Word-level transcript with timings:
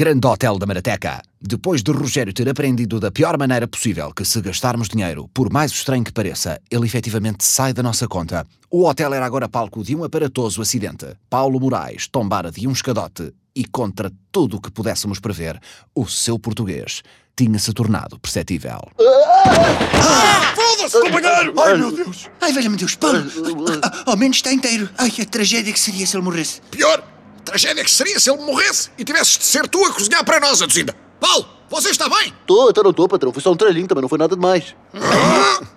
Grande 0.00 0.26
Hotel 0.26 0.56
da 0.56 0.64
Marateca. 0.64 1.20
Depois 1.38 1.82
de 1.82 1.92
Rogério 1.92 2.32
ter 2.32 2.48
aprendido 2.48 2.98
da 2.98 3.10
pior 3.10 3.36
maneira 3.36 3.68
possível 3.68 4.14
que 4.14 4.24
se 4.24 4.40
gastarmos 4.40 4.88
dinheiro, 4.88 5.28
por 5.28 5.52
mais 5.52 5.72
estranho 5.72 6.02
que 6.02 6.10
pareça, 6.10 6.58
ele 6.70 6.86
efetivamente 6.86 7.44
sai 7.44 7.74
da 7.74 7.82
nossa 7.82 8.08
conta. 8.08 8.46
O 8.70 8.86
hotel 8.86 9.12
era 9.12 9.26
agora 9.26 9.46
palco 9.46 9.84
de 9.84 9.94
um 9.94 10.02
aparatoso 10.02 10.62
acidente. 10.62 11.06
Paulo 11.28 11.60
Moraes 11.60 12.08
tombara 12.08 12.50
de 12.50 12.66
um 12.66 12.72
escadote 12.72 13.30
e, 13.54 13.66
contra 13.66 14.10
tudo 14.32 14.56
o 14.56 14.60
que 14.62 14.70
pudéssemos 14.70 15.20
prever, 15.20 15.60
o 15.94 16.06
seu 16.06 16.38
português 16.38 17.02
tinha-se 17.36 17.70
tornado 17.74 18.18
perceptível. 18.18 18.80
Foda-se, 20.54 20.98
companheiro! 20.98 21.52
Ai, 21.60 21.76
meu 21.76 21.92
Deus! 21.94 22.30
Ai, 22.40 22.52
velho-me 22.54 22.78
Deus, 22.78 22.96
Paulo! 22.96 23.22
Ao 24.06 24.16
menos 24.16 24.38
está 24.38 24.50
inteiro. 24.50 24.88
Ai, 24.96 25.12
a 25.20 25.26
tragédia 25.26 25.74
que 25.74 25.78
seria 25.78 26.06
se 26.06 26.16
ele 26.16 26.24
morresse. 26.24 26.62
Pior, 26.70 27.04
tragédia 27.50 27.82
que 27.82 27.90
seria 27.90 28.18
se 28.20 28.30
ele 28.30 28.42
morresse 28.42 28.90
e 28.96 29.04
tivesses 29.04 29.38
de 29.38 29.44
ser 29.44 29.66
tu 29.68 29.84
a 29.84 29.92
cozinhar 29.92 30.24
para 30.24 30.38
nós, 30.38 30.62
Aduzinda. 30.62 30.94
Paulo, 31.18 31.48
você 31.68 31.90
está 31.90 32.08
bem? 32.08 32.32
Tô, 32.46 32.68
até 32.68 32.82
não 32.82 32.92
tô, 32.92 33.08
patrão. 33.08 33.32
Foi 33.32 33.42
só 33.42 33.50
um 33.52 33.56
tralhinho, 33.56 33.88
também 33.88 34.02
não 34.02 34.08
foi 34.08 34.18
nada 34.18 34.36
demais. 34.36 34.74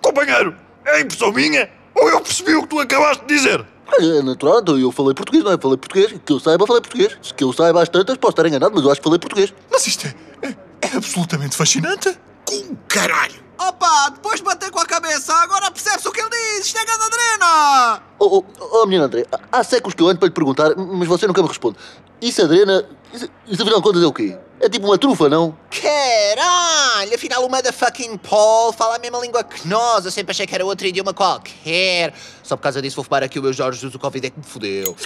Companheiro, 0.00 0.56
é 0.86 1.00
impressão 1.00 1.32
minha 1.32 1.68
ou 1.94 2.08
eu 2.08 2.20
percebi 2.20 2.54
o 2.54 2.62
que 2.62 2.68
tu 2.68 2.80
acabaste 2.80 3.24
de 3.24 3.34
dizer? 3.34 3.64
É 4.00 4.22
natural, 4.22 4.60
então 4.60 4.78
eu 4.78 4.90
falei 4.90 5.14
português, 5.14 5.44
não 5.44 5.52
é? 5.52 5.58
Falei 5.58 5.76
português. 5.76 6.14
Que 6.24 6.32
eu 6.32 6.40
saiba, 6.40 6.66
falei 6.66 6.80
português. 6.80 7.16
Se 7.22 7.34
que 7.34 7.44
eu 7.44 7.52
saiba 7.52 7.82
às 7.82 7.88
tantas, 7.88 8.16
posso 8.16 8.32
estar 8.32 8.46
enganado, 8.46 8.74
mas 8.74 8.84
eu 8.84 8.90
acho 8.90 9.00
que 9.00 9.04
falei 9.04 9.18
português. 9.18 9.52
Mas 9.70 9.86
isto 9.86 10.06
é, 10.06 10.48
é, 10.48 10.56
é 10.80 10.96
absolutamente 10.96 11.56
fascinante. 11.56 12.16
Com 12.44 12.74
caralho! 12.88 13.43
Opa, 13.58 14.10
depois 14.10 14.36
de 14.36 14.42
bater 14.44 14.70
com 14.70 14.80
a 14.80 14.86
cabeça, 14.86 15.32
agora 15.34 15.70
percebes 15.70 16.04
o 16.06 16.12
que 16.12 16.20
ele 16.20 16.30
diz! 16.30 16.66
Isto 16.66 16.78
é 16.78 16.84
grande 16.84 17.04
adrena! 17.04 18.02
Oh, 18.18 18.38
oh, 18.38 18.44
oh 18.58 18.86
menino 18.86 19.04
André, 19.04 19.26
há 19.50 19.62
séculos 19.62 19.94
que 19.94 20.02
eu 20.02 20.08
ando 20.08 20.18
para 20.18 20.28
lhe 20.28 20.34
perguntar, 20.34 20.74
mas 20.76 21.08
você 21.08 21.26
nunca 21.26 21.42
me 21.42 21.48
responde. 21.48 21.78
Isso, 22.20 22.42
Adrena, 22.42 22.88
isso, 23.12 23.28
isso 23.46 23.62
afinal 23.62 23.80
de 23.80 23.84
contas 23.84 24.02
é 24.02 24.06
o 24.06 24.12
quê? 24.12 24.38
É 24.60 24.68
tipo 24.68 24.86
uma 24.86 24.96
trufa, 24.96 25.28
não? 25.28 25.56
Caralho, 25.70 27.14
afinal 27.14 27.44
o 27.44 27.50
motherfucking 27.50 28.16
Paul 28.16 28.72
fala 28.72 28.96
a 28.96 28.98
mesma 28.98 29.18
língua 29.18 29.44
que 29.44 29.68
nós. 29.68 30.04
Eu 30.04 30.10
sempre 30.10 30.30
achei 30.30 30.46
que 30.46 30.54
era 30.54 30.64
outro 30.64 30.86
idioma 30.86 31.12
qualquer. 31.12 32.14
Só 32.42 32.56
por 32.56 32.62
causa 32.62 32.80
disso 32.80 32.96
vou 32.96 33.04
fumar 33.04 33.22
aqui 33.22 33.38
o 33.38 33.42
meu 33.42 33.52
Jorge 33.52 33.78
Jesus, 33.78 33.94
o 33.94 33.98
Covid 33.98 34.26
é 34.26 34.30
que 34.30 34.38
me 34.38 34.44
fodeu. 34.44 34.96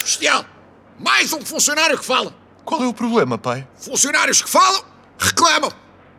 Bestial! 0.00 0.44
Mais 0.98 1.32
um 1.32 1.40
funcionário 1.44 1.98
que 1.98 2.04
fala. 2.04 2.32
Qual 2.64 2.82
é 2.82 2.86
o 2.86 2.94
problema, 2.94 3.36
pai? 3.36 3.66
Funcionários 3.74 4.40
que 4.40 4.48
falam, 4.48 4.84
reclamam. 5.18 5.72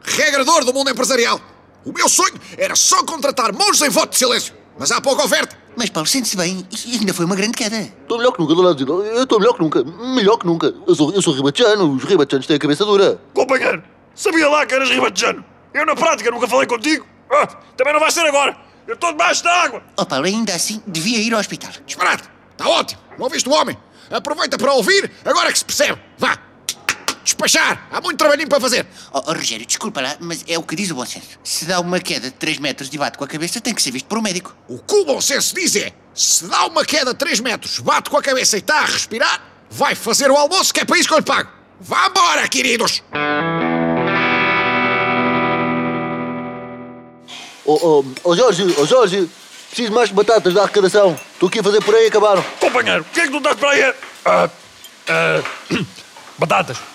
Regrador 0.04 0.66
do 0.66 0.73
mundo 0.73 0.90
empresarial. 0.90 1.40
O 1.86 1.92
meu 1.92 2.08
sonho 2.08 2.34
era 2.58 2.76
só 2.76 3.04
contratar 3.04 3.54
monges 3.54 3.82
em 3.82 3.90
voto 3.90 4.12
de 4.12 4.18
silêncio. 4.18 4.54
Mas 4.78 4.92
há 4.92 5.02
pouca 5.02 5.23
oferta. 5.23 5.58
Mas 5.76 5.90
Paulo, 5.90 6.08
sente-se 6.08 6.38
bem. 6.38 6.68
E 6.86 6.98
ainda 6.98 7.14
foi 7.14 7.26
uma 7.26 7.36
grande 7.36 7.54
queda. 7.54 7.78
Estou 7.78 8.18
melhor 8.18 8.31
que 8.31 8.40
nunca, 8.40 8.56
dona 8.56 8.72
Adrena. 8.72 8.92
Eu 8.92 9.24
estou 9.24 9.40
melhor 9.40 9.54
que 9.54 9.62
nunca. 9.62 9.84
Melhor 9.84 10.38
que 10.38 10.46
nunca. 10.46 10.74
Eu 10.88 10.96
sou, 10.96 11.12
eu 11.14 11.22
sou 11.22 11.34
ribatejano. 11.34 11.96
Os 11.96 12.04
ribatejanos 12.04 12.48
têm 12.48 12.56
a 12.56 12.59
cabeça 12.59 12.86
dura. 12.86 13.20
Companheiro, 13.34 13.84
sabia 14.16 14.48
lá 14.50 14.66
que 14.66 14.74
eras 14.74 14.90
ribatejano. 14.90 15.44
Eu 15.74 15.86
na 15.86 15.96
prática 15.96 16.30
nunca 16.31 16.48
falei 16.48 16.68
contigo. 16.68 17.06
Ah, 17.31 17.48
também 17.76 17.94
não 17.94 18.00
vai 18.00 18.12
ser 18.12 18.22
agora. 18.22 18.56
Eu 18.88 18.96
estou 18.96 19.12
debaixo 19.12 19.44
da 19.44 19.52
água. 19.64 19.84
Oh, 19.98 20.06
Paulo, 20.06 20.26
ainda 20.26 20.54
assim, 20.54 20.81
devia 20.86 21.20
ir 21.20 21.34
ao 21.34 21.40
hospital. 21.40 21.72
Disparate. 21.86 22.30
Está 22.52 22.68
ótimo. 22.68 23.02
Não 23.18 23.26
ouviste 23.26 23.48
o 23.50 23.54
homem? 23.54 23.78
Aproveita 24.12 24.58
para 24.58 24.74
ouvir, 24.74 25.09
agora 25.26 25.52
que 25.52 25.58
se 25.58 25.66
percebe. 25.66 26.00
Vá. 26.18 26.38
Despachar. 27.23 27.88
Há 27.91 28.02
muito 28.02 28.17
trabalhinho 28.17 28.49
para 28.49 28.59
fazer. 28.59 28.85
Oh, 29.11 29.23
oh, 29.25 29.33
Rogério, 29.33 29.66
desculpa 29.66 30.02
lá, 30.02 30.17
mas 30.19 30.43
é 30.47 30.57
o 30.57 30.63
que 30.63 30.75
diz 30.75 30.91
o 30.91 30.95
bom 30.95 31.05
senso. 31.05 31.39
Se 31.43 31.66
dá 31.66 31.79
uma 31.79 31.99
queda 31.99 32.29
de 32.29 32.35
3 32.35 32.57
metros 32.59 32.89
e 32.91 32.97
bate 32.97 33.17
com 33.17 33.23
a 33.23 33.27
cabeça, 33.27 33.61
tem 33.61 33.73
que 33.73 33.81
ser 33.81 33.91
visto 33.91 34.07
por 34.07 34.17
um 34.17 34.21
médico. 34.21 34.55
O 34.67 34.77
que 34.79 34.95
o 34.95 35.05
bom 35.05 35.21
senso 35.21 35.55
diz 35.55 35.75
é: 35.75 35.94
se 36.13 36.45
dá 36.47 36.66
uma 36.66 36.83
queda 36.83 37.13
de 37.13 37.19
3 37.19 37.39
metros, 37.39 37.79
bate 37.79 38.09
com 38.09 38.17
a 38.17 38.22
cabeça 38.22 38.57
e 38.57 38.59
está 38.59 38.79
a 38.79 38.85
respirar, 38.85 39.41
vai 39.69 39.95
fazer 39.95 40.29
o 40.29 40.35
almoço 40.35 40.73
que 40.73 40.81
é 40.81 40.85
para 40.85 40.97
isso 40.97 41.07
que 41.07 41.13
eu 41.13 41.19
lhe 41.19 41.25
pago. 41.25 41.50
Vá 41.79 42.07
embora, 42.07 42.47
queridos! 42.47 43.01
Oh, 47.66 47.79
oh, 47.81 48.06
oh 48.25 48.35
Jorge, 48.35 48.75
oh 48.78 48.85
Jorge, 48.85 49.29
preciso 49.69 49.94
mais 49.94 50.12
batatas 50.12 50.53
da 50.53 50.63
arrecadação. 50.63 51.17
Estou 51.33 51.47
aqui 51.47 51.59
a 51.59 51.63
fazer 51.63 51.81
por 51.81 51.95
aí 51.95 52.06
e 52.06 52.07
acabaram. 52.07 52.44
Companheiro, 52.59 53.01
o 53.01 53.13
que 53.13 53.22
é 53.22 53.23
que 53.23 53.31
tu 53.31 53.38
estás 53.38 53.56
para 53.56 53.69
aí? 53.72 53.94
Ah, 54.25 54.50
ah, 55.07 55.44
batatas. 56.38 56.93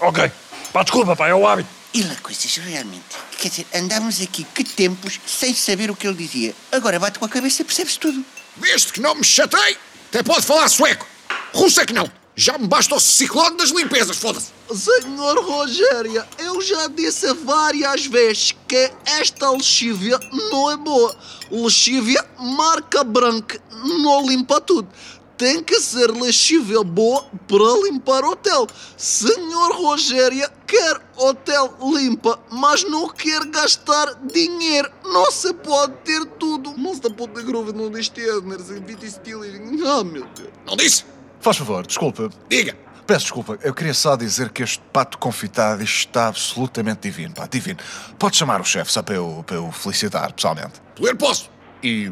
Ok. 0.00 0.30
Pá, 0.72 0.82
desculpa, 0.82 1.16
pá, 1.16 1.28
é 1.28 1.34
o 1.34 1.46
hábito. 1.46 1.68
E 1.94 2.02
lá 2.02 2.14
coisas, 2.16 2.56
realmente. 2.56 3.04
Quer 3.38 3.48
dizer, 3.48 3.66
andávamos 3.74 4.20
aqui 4.20 4.44
que 4.54 4.62
tempos 4.62 5.18
sem 5.26 5.54
saber 5.54 5.90
o 5.90 5.96
que 5.96 6.06
ele 6.06 6.16
dizia. 6.16 6.54
Agora 6.70 6.98
bate 6.98 7.18
com 7.18 7.24
a 7.24 7.28
cabeça 7.28 7.62
e 7.62 7.64
percebe-se 7.64 7.98
tudo. 7.98 8.24
Desde 8.56 8.92
que 8.92 9.00
não 9.00 9.14
me 9.14 9.24
chatei, 9.24 9.78
até 10.08 10.22
pode 10.22 10.44
falar 10.44 10.68
sueco. 10.68 11.06
Russo 11.54 11.80
é 11.80 11.86
que 11.86 11.94
não. 11.94 12.10
Já 12.38 12.58
me 12.58 12.66
basta 12.66 12.94
o 12.94 13.00
ciclone 13.00 13.56
das 13.56 13.70
limpezas, 13.70 14.18
foda-se. 14.18 14.52
Senhor 14.74 15.42
Rogério, 15.42 16.22
eu 16.36 16.60
já 16.60 16.86
disse 16.88 17.32
várias 17.32 18.04
vezes 18.04 18.54
que 18.68 18.92
esta 19.06 19.50
lexívia 19.50 20.20
não 20.50 20.70
é 20.70 20.76
boa. 20.76 21.16
Lexívia 21.50 22.22
marca 22.38 23.02
branca 23.02 23.58
não 23.72 24.26
limpa 24.26 24.60
tudo. 24.60 24.86
Tem 25.36 25.62
que 25.62 25.78
ser 25.80 26.10
lexívia 26.10 26.82
boa 26.82 27.24
para 27.46 27.82
limpar 27.84 28.24
o 28.24 28.30
hotel. 28.30 28.66
Senhor 28.96 29.72
Rogério 29.72 30.48
quer 30.66 31.00
hotel 31.16 31.76
limpa, 31.82 32.38
mas 32.50 32.82
não 32.84 33.08
quer 33.08 33.44
gastar 33.46 34.14
dinheiro. 34.32 34.90
Não 35.04 35.30
se 35.30 35.52
pode 35.52 35.92
ter 36.04 36.24
tudo. 36.38 36.72
Não 36.78 36.94
se 36.94 37.02
pode 37.10 37.32
ter 37.32 37.44
groove, 37.44 37.72
não 37.72 37.90
diz 37.90 38.08
Tiesner, 38.08 38.60
sem 38.60 39.10
stealing. 39.10 39.80
Ah, 39.86 40.02
meu 40.02 40.26
Deus. 40.34 40.48
Não 40.66 40.76
disse? 40.76 41.04
Faz 41.40 41.58
favor, 41.58 41.86
desculpa. 41.86 42.30
Diga. 42.48 42.86
Peço 43.06 43.26
desculpa, 43.26 43.56
eu 43.62 43.72
queria 43.72 43.94
só 43.94 44.16
dizer 44.16 44.50
que 44.50 44.64
este 44.64 44.82
pato 44.92 45.16
confitado 45.16 45.80
está 45.80 46.26
absolutamente 46.26 47.02
divino, 47.02 47.32
pá, 47.32 47.46
divino. 47.46 47.78
Pode 48.18 48.36
chamar 48.36 48.60
o 48.60 48.64
chefe 48.64 48.90
só 48.90 49.00
para 49.00 49.14
eu, 49.14 49.44
para 49.46 49.56
eu 49.56 49.70
felicitar 49.70 50.32
pessoalmente. 50.32 50.82
Poder 50.96 51.14
posso. 51.14 51.48
E. 51.84 52.10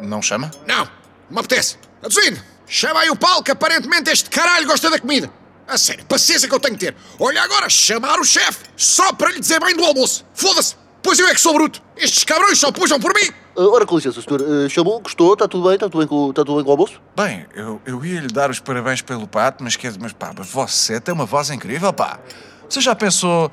não 0.00 0.22
chama? 0.22 0.50
Não, 0.66 0.84
não 0.84 0.90
me 1.28 1.38
apetece. 1.40 1.76
Aduzindo, 2.06 2.40
chama 2.66 3.00
aí 3.00 3.10
o 3.10 3.16
Paulo 3.16 3.42
que 3.42 3.50
aparentemente 3.50 4.10
este 4.10 4.30
caralho 4.30 4.66
gosta 4.66 4.88
da 4.88 4.98
comida. 4.98 5.30
A 5.66 5.76
sério, 5.76 6.04
paciência 6.06 6.48
que 6.48 6.54
eu 6.54 6.60
tenho 6.60 6.78
que 6.78 6.86
ter. 6.86 6.96
Olha 7.18 7.42
agora, 7.42 7.68
chamar 7.68 8.20
o 8.20 8.24
chefe 8.24 8.64
só 8.76 9.12
para 9.12 9.32
lhe 9.32 9.40
dizer 9.40 9.58
bem 9.60 9.76
do 9.76 9.84
almoço. 9.84 10.24
Foda-se. 10.32 10.76
Pois 11.02 11.18
eu 11.18 11.26
é 11.26 11.34
que 11.34 11.40
sou 11.40 11.52
bruto. 11.54 11.82
Estes 11.96 12.22
cabrões 12.24 12.58
só 12.58 12.70
pujam 12.70 13.00
por 13.00 13.12
mim. 13.14 13.30
Ah, 13.56 13.62
ora, 13.68 13.84
com 13.84 13.96
licença, 13.96 14.20
senhor. 14.22 14.40
Ah, 14.42 14.68
chamou, 14.68 15.00
gostou, 15.00 15.32
está 15.32 15.48
tudo 15.48 15.64
bem? 15.64 15.74
Está 15.74 15.86
tudo 15.88 15.98
bem 15.98 16.06
com, 16.06 16.30
está 16.30 16.44
tudo 16.44 16.56
bem 16.56 16.64
com 16.64 16.70
o 16.70 16.72
almoço? 16.72 17.00
Bem, 17.16 17.46
eu, 17.54 17.80
eu 17.84 18.04
ia 18.04 18.20
lhe 18.20 18.28
dar 18.28 18.50
os 18.50 18.60
parabéns 18.60 19.02
pelo 19.02 19.26
pato, 19.26 19.64
mas 19.64 19.74
quer 19.76 19.92
mas 19.98 20.12
pá, 20.12 20.32
mas 20.36 20.48
você 20.48 21.00
tem 21.00 21.12
uma 21.14 21.26
voz 21.26 21.50
incrível, 21.50 21.92
pá. 21.92 22.20
Você 22.68 22.80
já 22.80 22.94
pensou 22.94 23.50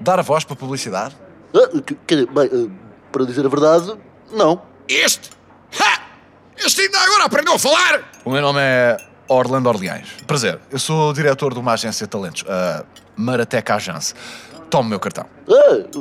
dar 0.00 0.18
a 0.18 0.22
voz 0.22 0.44
para 0.44 0.56
publicidade? 0.56 1.16
Ah, 1.54 1.80
que- 1.80 1.96
quer 2.06 2.14
dizer, 2.16 2.30
bem, 2.30 2.50
ah, 2.52 2.70
para 3.12 3.24
dizer 3.24 3.46
a 3.46 3.48
verdade, 3.48 3.94
não. 4.30 4.60
Este? 4.88 5.30
Ha! 5.80 6.00
Este 6.62 6.82
ainda 6.82 7.00
agora 7.00 7.24
aprendeu 7.24 7.54
a 7.54 7.58
falar. 7.58 8.10
O 8.22 8.30
meu 8.30 8.42
nome 8.42 8.60
é 8.60 8.96
Orlando 9.26 9.68
Orleães. 9.70 10.08
Prazer, 10.26 10.60
eu 10.70 10.78
sou 10.78 11.08
o 11.08 11.12
diretor 11.14 11.54
de 11.54 11.58
uma 11.58 11.72
agência 11.72 12.06
de 12.06 12.10
talentos, 12.10 12.44
a 12.46 12.84
Marateca 13.16 13.76
Agence. 13.76 14.12
Tome 14.68 14.88
o 14.88 14.90
meu 14.90 15.00
cartão. 15.00 15.24
Ah, 15.48 15.96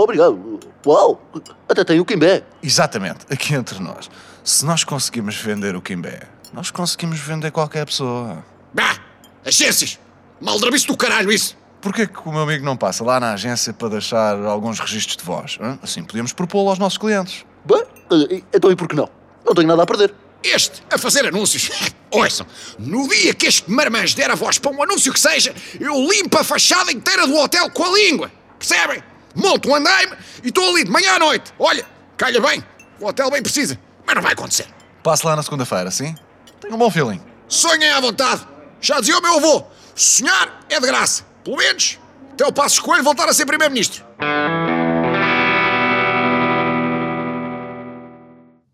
obrigado. 0.00 0.60
Uau, 0.86 1.20
até 1.68 1.84
tem 1.84 1.98
o 1.98 2.04
Quimbé. 2.04 2.44
Exatamente, 2.62 3.26
aqui 3.28 3.54
entre 3.54 3.80
nós. 3.80 4.08
Se 4.44 4.64
nós 4.64 4.84
conseguimos 4.84 5.34
vender 5.34 5.74
o 5.74 5.82
Kimbé, 5.82 6.20
nós 6.52 6.70
conseguimos 6.70 7.18
vender 7.18 7.50
qualquer 7.50 7.84
pessoa. 7.84 8.44
Bah! 8.72 8.98
Agências! 9.44 9.98
Maldrabice 10.40 10.86
do 10.86 10.96
caralho 10.96 11.32
isso! 11.32 11.56
Porquê 11.80 12.06
que 12.06 12.20
o 12.24 12.32
meu 12.32 12.42
amigo 12.42 12.64
não 12.64 12.76
passa 12.76 13.02
lá 13.02 13.18
na 13.18 13.32
agência 13.32 13.72
para 13.72 13.88
deixar 13.88 14.36
alguns 14.44 14.78
registros 14.78 15.16
de 15.16 15.24
voz? 15.24 15.58
hã? 15.60 15.76
Assim 15.82 16.04
podíamos 16.04 16.32
propô-lo 16.32 16.70
aos 16.70 16.78
nossos 16.78 16.98
clientes. 16.98 17.44
Bem, 17.64 17.82
ah, 18.10 18.44
então 18.54 18.70
e 18.70 18.76
por 18.76 18.88
que 18.88 18.94
não? 18.94 19.17
Não 19.48 19.54
tenho 19.54 19.68
nada 19.68 19.82
a 19.82 19.86
perder. 19.86 20.14
Este 20.42 20.82
a 20.92 20.98
fazer 20.98 21.26
anúncios. 21.26 21.70
Ouçam, 22.12 22.46
no 22.78 23.08
dia 23.08 23.34
que 23.34 23.46
este 23.46 23.70
marmanjo 23.70 24.14
der 24.14 24.30
a 24.30 24.34
voz 24.34 24.58
para 24.58 24.70
um 24.70 24.82
anúncio 24.82 25.12
que 25.12 25.18
seja, 25.18 25.54
eu 25.80 25.94
limpo 25.94 26.38
a 26.38 26.44
fachada 26.44 26.92
inteira 26.92 27.26
do 27.26 27.34
hotel 27.36 27.70
com 27.70 27.84
a 27.84 27.90
língua. 27.98 28.30
Percebem? 28.58 29.02
Monto 29.34 29.68
um 29.70 29.74
andaime 29.74 30.12
e 30.42 30.48
estou 30.48 30.68
ali 30.68 30.84
de 30.84 30.90
manhã 30.90 31.14
à 31.14 31.18
noite. 31.18 31.52
Olha, 31.58 31.84
calha 32.16 32.40
bem, 32.40 32.64
o 33.00 33.06
hotel 33.06 33.30
bem 33.30 33.42
precisa, 33.42 33.78
mas 34.06 34.14
não 34.14 34.22
vai 34.22 34.32
acontecer. 34.32 34.66
Passe 35.02 35.26
lá 35.26 35.34
na 35.34 35.42
segunda-feira, 35.42 35.90
sim? 35.90 36.14
Tenho 36.60 36.74
um 36.74 36.78
bom 36.78 36.90
feeling. 36.90 37.20
Sonhem 37.48 37.90
à 37.90 38.00
vontade. 38.00 38.46
Já 38.80 39.00
dizia 39.00 39.18
o 39.18 39.22
meu 39.22 39.36
avô, 39.36 39.64
sonhar 39.94 40.60
é 40.68 40.78
de 40.80 40.86
graça. 40.86 41.24
Pelo 41.44 41.56
menos 41.56 41.98
até 42.32 42.46
o 42.46 42.52
Passo 42.52 42.82
Coelho 42.82 43.02
voltar 43.02 43.28
a 43.28 43.32
ser 43.32 43.46
Primeiro-Ministro. 43.46 44.04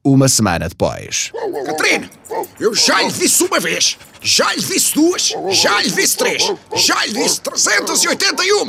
Uma 0.04 0.28
semana 0.28 0.68
depois. 0.68 1.32
Catarina, 1.64 2.10
eu 2.60 2.74
já 2.74 3.00
lhe 3.00 3.10
disse 3.10 3.42
uma 3.42 3.58
vez, 3.58 3.96
já 4.20 4.52
lhe 4.52 4.60
disse 4.60 4.94
duas, 4.94 5.34
já 5.50 5.80
lhe 5.80 5.90
disse 5.90 6.16
três, 6.18 6.52
já 6.76 7.06
lhe 7.06 7.12
disse 7.14 7.40
381. 7.40 8.66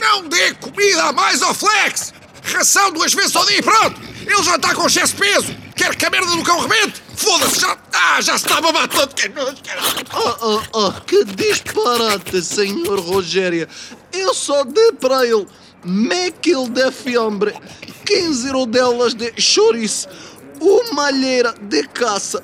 Não 0.00 0.28
dê 0.28 0.54
comida 0.54 1.02
a 1.02 1.12
mais 1.12 1.42
ao 1.42 1.52
Flex. 1.52 2.14
Ração 2.44 2.92
duas 2.92 3.12
vezes 3.12 3.34
ao 3.34 3.44
dia 3.46 3.58
e 3.58 3.62
pronto. 3.62 4.00
Ele 4.20 4.42
já 4.44 4.54
está 4.54 4.74
com 4.76 4.86
excesso 4.86 5.14
de 5.14 5.22
peso. 5.22 5.56
Quer 5.74 5.96
que 5.96 6.06
a 6.06 6.10
merda 6.10 6.30
do 6.30 6.44
cão 6.44 6.60
rebente? 6.60 7.02
Foda-se, 7.16 7.60
já, 7.60 7.76
ah, 7.92 8.20
já 8.20 8.38
se 8.38 8.44
está 8.44 8.58
a 8.58 8.60
babar 8.60 8.86
todo. 8.86 9.12
Caralho. 9.14 9.56
Ah, 10.10 10.38
ah, 10.40 10.62
ah, 10.74 11.00
que 11.04 11.24
disparate, 11.24 12.42
senhor 12.42 13.00
Rogério. 13.00 13.66
Eu 14.12 14.32
só 14.32 14.62
dei 14.62 14.92
para 14.92 15.26
ele 15.26 15.46
meio 15.84 16.32
quilo 16.32 16.68
de 16.68 16.90
fiambre, 16.90 17.54
15 18.04 18.50
rodelas 18.50 19.14
de 19.14 19.32
chouriço, 19.40 20.08
uma 20.60 21.06
alheira 21.06 21.52
de 21.60 21.86
caça, 21.88 22.42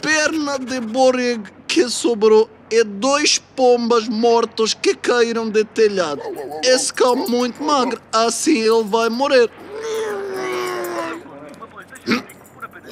perna 0.00 0.58
de 0.58 0.80
borrego 0.80 1.44
que 1.66 1.88
sobrou 1.88 2.48
e 2.70 2.82
dois 2.84 3.38
pombas 3.38 4.08
mortos 4.08 4.74
que 4.74 4.94
caíram 4.94 5.48
de 5.48 5.64
telhado. 5.64 6.22
Esse 6.64 6.92
cão 6.92 7.14
muito 7.14 7.62
magro, 7.62 8.00
assim 8.12 8.58
ele 8.58 8.84
vai 8.84 9.08
morrer. 9.08 9.50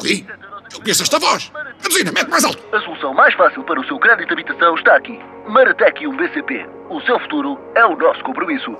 Ali, 0.00 0.26
eu 0.72 0.80
conheço 0.80 1.02
esta 1.02 1.18
voz. 1.18 1.50
Aduzina, 1.84 2.12
mete 2.12 2.28
mais 2.28 2.44
alto. 2.44 2.62
A 2.74 2.80
solução 2.80 3.14
mais 3.14 3.34
fácil 3.34 3.62
para 3.64 3.80
o 3.80 3.86
seu 3.86 3.98
crédito 3.98 4.26
de 4.28 4.32
habitação 4.34 4.74
está 4.74 4.96
aqui. 4.96 5.18
Maratec 5.48 6.06
1 6.06 6.16
BCP. 6.16 6.66
O 6.90 7.00
seu 7.02 7.18
futuro 7.20 7.58
é 7.74 7.84
o 7.84 7.96
nosso 7.96 8.22
compromisso. 8.22 8.76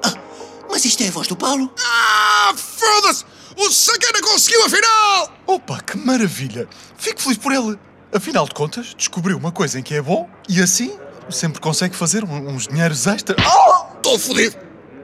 Mas 0.70 0.84
isto 0.84 1.02
é 1.02 1.08
a 1.08 1.10
voz 1.10 1.28
do 1.28 1.36
Paulo? 1.36 1.72
Ah, 1.78 2.52
foda-se! 2.56 3.24
O 3.56 3.70
sacana 3.70 4.20
conseguiu 4.22 4.64
afinal! 4.64 5.32
Opa, 5.46 5.80
que 5.80 5.96
maravilha! 5.96 6.68
Fico 6.98 7.20
feliz 7.22 7.38
por 7.38 7.52
ele. 7.52 7.78
Afinal 8.12 8.46
de 8.46 8.54
contas, 8.54 8.94
descobriu 8.96 9.36
uma 9.36 9.50
coisa 9.52 9.78
em 9.78 9.82
que 9.82 9.94
é 9.94 10.02
bom 10.02 10.28
e 10.48 10.60
assim 10.60 10.96
sempre 11.30 11.60
consegue 11.60 11.96
fazer 11.96 12.22
um- 12.24 12.48
uns 12.48 12.66
dinheiros 12.68 13.06
extra. 13.06 13.36
Oh! 13.40 13.96
Estou 13.96 14.18
fodido! 14.18 14.56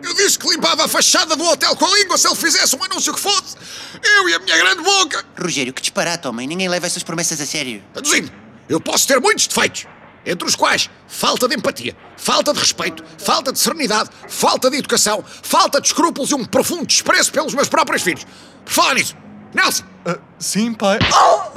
Eu 0.03 0.15
disse 0.15 0.39
que 0.39 0.49
limpava 0.49 0.85
a 0.85 0.89
fachada 0.89 1.37
do 1.37 1.45
hotel 1.45 1.77
com 1.77 1.85
a 1.85 1.91
língua 1.99 2.17
se 2.17 2.27
ele 2.27 2.35
fizesse 2.37 2.75
um 2.77 2.83
anúncio 2.85 3.13
que 3.13 3.21
fosse! 3.21 3.57
Eu 4.03 4.29
e 4.29 4.35
a 4.35 4.39
minha 4.39 4.57
grande 4.57 4.83
boca! 4.83 5.25
Rogério, 5.41 5.73
que 5.73 5.81
disparate, 5.83 6.27
homem. 6.27 6.47
Ninguém 6.47 6.69
leva 6.69 6.87
essas 6.87 7.03
promessas 7.03 7.41
a 7.41 7.47
sério. 7.47 7.83
Aduzindo, 7.95 8.31
eu 8.69 8.81
posso 8.81 9.07
ter 9.07 9.21
muitos 9.21 9.47
defeitos, 9.47 9.87
entre 10.25 10.47
os 10.47 10.55
quais 10.55 10.91
falta 11.09 11.49
de 11.49 11.55
empatia, 11.57 11.97
falta 12.17 12.53
de 12.53 12.59
respeito, 12.59 13.03
falta 13.19 13.53
de 13.53 13.59
serenidade, 13.59 14.11
falta 14.29 14.71
de 14.71 14.77
educação, 14.77 15.25
falta 15.43 15.81
de 15.81 15.87
escrúpulos 15.89 16.31
e 16.31 16.35
um 16.35 16.45
profundo 16.45 16.87
desprezo 16.87 17.33
pelos 17.33 17.55
meus 17.55 17.69
próprios 17.69 18.03
filhos. 18.03 18.27
Por 18.65 18.73
falar 18.73 18.95
nisso, 18.95 19.17
Nelson, 19.55 19.85
Ah, 20.07 20.19
sim, 20.39 20.73
pai. 20.75 20.99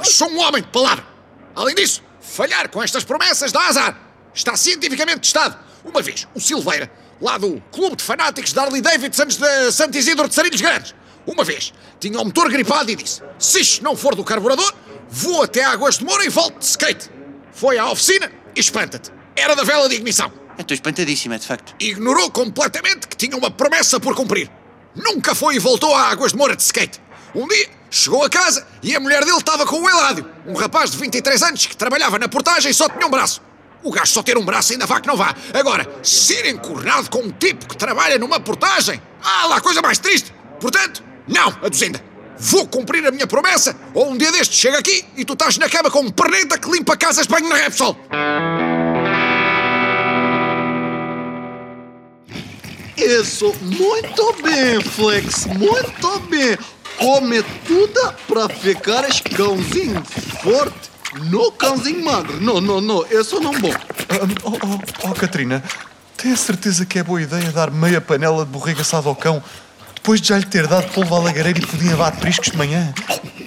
sou 0.02 0.28
um 0.30 0.38
homem 0.40 0.62
de 0.62 0.68
palavra. 0.68 1.04
Além 1.54 1.74
disso, 1.74 2.02
falhar 2.20 2.68
com 2.68 2.82
estas 2.82 3.04
promessas 3.04 3.52
dá 3.52 3.60
azar. 3.68 3.96
Está 4.34 4.56
cientificamente 4.56 5.20
testado. 5.20 5.56
Uma 5.84 6.02
vez, 6.02 6.26
o 6.34 6.40
Silveira, 6.40 6.90
lá 7.20 7.38
do 7.38 7.62
Clube 7.70 7.96
de 7.96 8.02
Fanáticos 8.02 8.52
de 8.52 8.58
Harley 8.58 8.80
Davidson 8.80 9.26
de 9.26 9.72
Santo 9.72 9.96
Isidro 9.96 10.28
de 10.28 10.34
Sarilhos 10.34 10.60
Grandes, 10.60 10.94
uma 11.26 11.44
vez 11.44 11.72
tinha 12.00 12.20
o 12.20 12.24
motor 12.24 12.50
gripado 12.50 12.90
e 12.90 12.96
disse: 12.96 13.22
Se 13.38 13.60
isto 13.60 13.84
não 13.84 13.94
for 13.94 14.14
do 14.16 14.24
carburador, 14.24 14.72
vou 15.08 15.42
até 15.42 15.62
Águas 15.62 15.98
de 15.98 16.04
Moura 16.04 16.24
e 16.24 16.28
volto 16.28 16.58
de 16.58 16.64
skate. 16.64 17.10
Foi 17.52 17.78
à 17.78 17.88
oficina 17.90 18.30
espanta-te. 18.60 19.10
Era 19.36 19.54
da 19.54 19.64
vela 19.64 19.88
de 19.88 19.96
ignição. 19.96 20.32
Eu 20.56 20.62
Estou 20.62 20.74
espantadíssima, 20.74 21.38
de 21.38 21.46
facto. 21.46 21.74
Ignorou 21.80 22.30
completamente 22.30 23.08
que 23.08 23.16
tinha 23.16 23.36
uma 23.36 23.50
promessa 23.50 23.98
por 23.98 24.14
cumprir. 24.14 24.50
Nunca 24.94 25.34
foi 25.34 25.56
e 25.56 25.58
voltou 25.58 25.94
a 25.94 26.08
Águas 26.10 26.32
de 26.32 26.38
Moura 26.38 26.54
de 26.54 26.62
skate. 26.62 27.00
Um 27.34 27.48
dia, 27.48 27.68
chegou 27.90 28.22
a 28.24 28.30
casa 28.30 28.64
e 28.80 28.94
a 28.94 29.00
mulher 29.00 29.24
dele 29.24 29.38
estava 29.38 29.66
com 29.66 29.80
o 29.80 29.90
Eládio, 29.90 30.24
um 30.46 30.54
rapaz 30.54 30.92
de 30.92 30.98
23 30.98 31.42
anos 31.42 31.66
que 31.66 31.76
trabalhava 31.76 32.16
na 32.16 32.28
portagem 32.28 32.70
e 32.70 32.74
só 32.74 32.88
tinha 32.88 33.06
um 33.06 33.10
braço. 33.10 33.42
O 33.82 33.90
gajo 33.90 34.12
só 34.12 34.22
ter 34.22 34.38
um 34.38 34.44
braço 34.44 34.72
ainda 34.72 34.86
vá 34.86 35.00
que 35.00 35.08
não 35.08 35.16
vá. 35.16 35.34
Agora, 35.52 35.86
ser 36.02 36.46
encornado 36.46 37.10
com 37.10 37.18
um 37.18 37.30
tipo 37.32 37.66
que 37.66 37.76
trabalha 37.76 38.18
numa 38.18 38.38
portagem? 38.38 39.02
Ah, 39.22 39.46
lá, 39.46 39.60
coisa 39.60 39.82
mais 39.82 39.98
triste. 39.98 40.32
Portanto, 40.60 41.02
não, 41.26 41.48
a 41.62 41.68
duzenda. 41.68 42.13
Vou 42.38 42.66
cumprir 42.66 43.06
a 43.06 43.10
minha 43.10 43.26
promessa, 43.26 43.76
ou 43.92 44.10
um 44.10 44.16
dia 44.16 44.32
destes 44.32 44.58
chega 44.58 44.78
aqui 44.78 45.04
e 45.16 45.24
tu 45.24 45.34
estás 45.34 45.56
na 45.56 45.68
cama 45.68 45.90
com 45.90 46.00
um 46.00 46.10
perneta 46.10 46.58
que 46.58 46.70
limpa 46.70 46.96
casas 46.96 47.26
de 47.26 47.32
banho 47.32 47.48
na 47.48 47.56
Repsol. 47.56 47.96
Isso, 52.96 53.54
muito 53.60 54.36
bem, 54.42 54.80
Flex, 54.80 55.46
muito 55.46 56.20
bem. 56.28 56.56
Come 56.96 57.42
tudo 57.66 58.14
para 58.28 58.48
ficar 58.48 59.04
cãozinho 59.36 60.02
forte, 60.42 60.90
não 61.30 61.50
cãozinho 61.52 62.04
magro. 62.04 62.40
Não, 62.40 62.60
não, 62.60 62.80
não, 62.80 63.04
isso 63.06 63.40
não 63.40 63.52
bom. 63.52 63.72
Ah, 64.08 64.26
oh, 64.44 64.50
oh, 64.50 65.08
oh, 65.10 65.14
Catarina, 65.14 65.62
tem 66.16 66.32
a 66.32 66.36
certeza 66.36 66.86
que 66.86 66.98
é 66.98 67.02
boa 67.02 67.20
ideia 67.20 67.50
dar 67.50 67.70
meia 67.70 68.00
panela 68.00 68.44
de 68.44 68.50
borrego 68.50 68.80
assado 68.80 69.08
ao 69.08 69.16
cão 69.16 69.42
depois 70.04 70.20
de 70.20 70.28
já 70.28 70.36
lhe 70.36 70.44
ter 70.44 70.66
dado 70.66 70.92
polvo 70.92 71.14
à 71.14 71.18
lagareira 71.18 71.58
e 71.58 71.66
pudim 71.66 71.90
abate 71.90 72.20
priscos 72.20 72.50
de 72.50 72.58
manhã? 72.58 72.92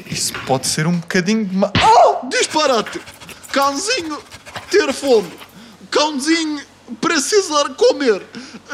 Isso 0.10 0.34
pode 0.48 0.66
ser 0.66 0.88
um 0.88 0.98
bocadinho 0.98 1.46
de 1.46 1.56
ma... 1.56 1.72
Oh, 1.80 2.26
disparate! 2.26 3.00
Cãozinho 3.52 4.20
ter 4.72 4.92
fome, 4.92 5.32
cãozinho 5.92 6.60
precisar 7.00 7.76
comer. 7.76 8.24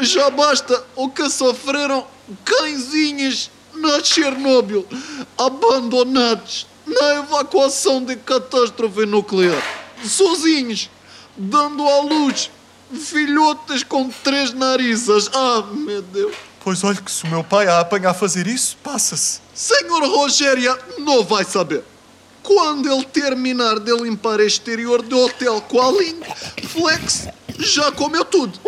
Já 0.00 0.30
basta 0.30 0.82
o 0.96 1.10
que 1.10 1.28
sofreram 1.28 2.06
cãezinhos 2.42 3.50
na 3.74 4.02
Chernobyl, 4.02 4.86
abandonados 5.36 6.66
na 6.86 7.16
evacuação 7.16 8.02
de 8.02 8.16
catástrofe 8.16 9.04
nuclear, 9.04 9.62
sozinhos, 10.02 10.88
dando 11.36 11.86
à 11.86 12.00
luz 12.00 12.50
filhotes 12.94 13.82
com 13.82 14.08
três 14.08 14.54
narizes. 14.54 15.28
Ah, 15.34 15.64
meu 15.70 16.00
Deus! 16.00 16.34
Pois 16.64 16.82
olha 16.82 16.96
que 16.96 17.10
se 17.10 17.24
o 17.24 17.28
meu 17.28 17.44
pai 17.44 17.68
a 17.68 17.80
apanha 17.80 18.08
a 18.08 18.14
fazer 18.14 18.46
isso, 18.46 18.78
passa-se. 18.82 19.38
Senhor 19.54 20.02
Rogério 20.02 20.74
não 20.98 21.22
vai 21.22 21.44
saber. 21.44 21.84
Quando 22.42 22.90
ele 22.90 23.04
terminar 23.04 23.78
de 23.78 23.94
limpar 23.94 24.40
o 24.40 24.42
exterior 24.42 25.02
do 25.02 25.18
hotel 25.18 25.60
com 25.60 25.78
a 25.82 25.92
língua, 25.92 26.34
Flex 26.66 27.28
já 27.58 27.92
comeu 27.92 28.24
tudo. 28.24 28.58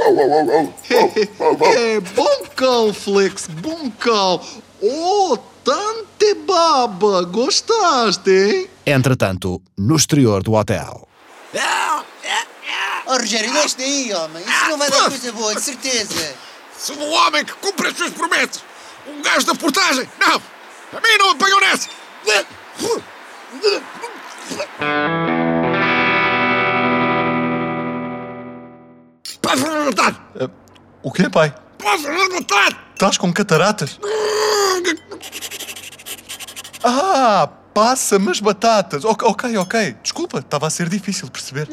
é 1.74 2.00
bom 2.00 2.44
cão, 2.54 2.92
Flex, 2.92 3.46
bom 3.46 3.90
cão. 3.92 4.42
Oh, 4.82 5.38
tante 5.64 6.34
baba, 6.46 7.22
gostaste, 7.22 8.30
hein? 8.30 8.70
Entretanto, 8.84 9.62
no 9.76 9.96
exterior 9.96 10.42
do 10.42 10.52
hotel. 10.52 11.08
Oh, 13.06 13.12
Rogério, 13.12 13.52
deixa 13.52 13.78
daí, 13.78 14.12
homem. 14.12 14.42
Isso 14.42 14.68
não 14.68 14.76
vai 14.76 14.90
dar 14.90 15.08
coisa 15.08 15.32
boa, 15.32 15.54
de 15.54 15.62
certeza. 15.62 16.45
Sou 16.86 16.96
um 16.96 17.12
homem 17.14 17.44
que 17.44 17.52
cumpre 17.54 17.88
as 17.88 17.96
suas 17.96 18.12
promessas. 18.12 18.62
Um 19.08 19.20
gajo 19.20 19.44
da 19.44 19.56
portagem. 19.56 20.08
Não! 20.20 20.36
A 20.36 21.00
mim 21.00 21.18
não 21.18 21.30
apanhou 21.30 21.60
nessa! 21.60 21.88
Passa 29.42 29.66
a 29.68 29.84
vontade! 29.84 30.16
Ah, 30.38 30.48
o 31.02 31.10
quê, 31.10 31.28
pai? 31.28 31.52
Passa 31.76 32.08
a 32.08 32.28
vontade! 32.28 32.76
Estás 32.94 33.18
com 33.18 33.32
cataratas? 33.32 33.98
Ah, 36.84 37.48
passa-me 37.74 38.30
as 38.30 38.38
batatas. 38.38 39.04
Ok, 39.04 39.26
ok, 39.28 39.56
ok. 39.56 39.96
Desculpa, 40.04 40.38
estava 40.38 40.68
a 40.68 40.70
ser 40.70 40.88
difícil 40.88 41.28
perceber. 41.32 41.66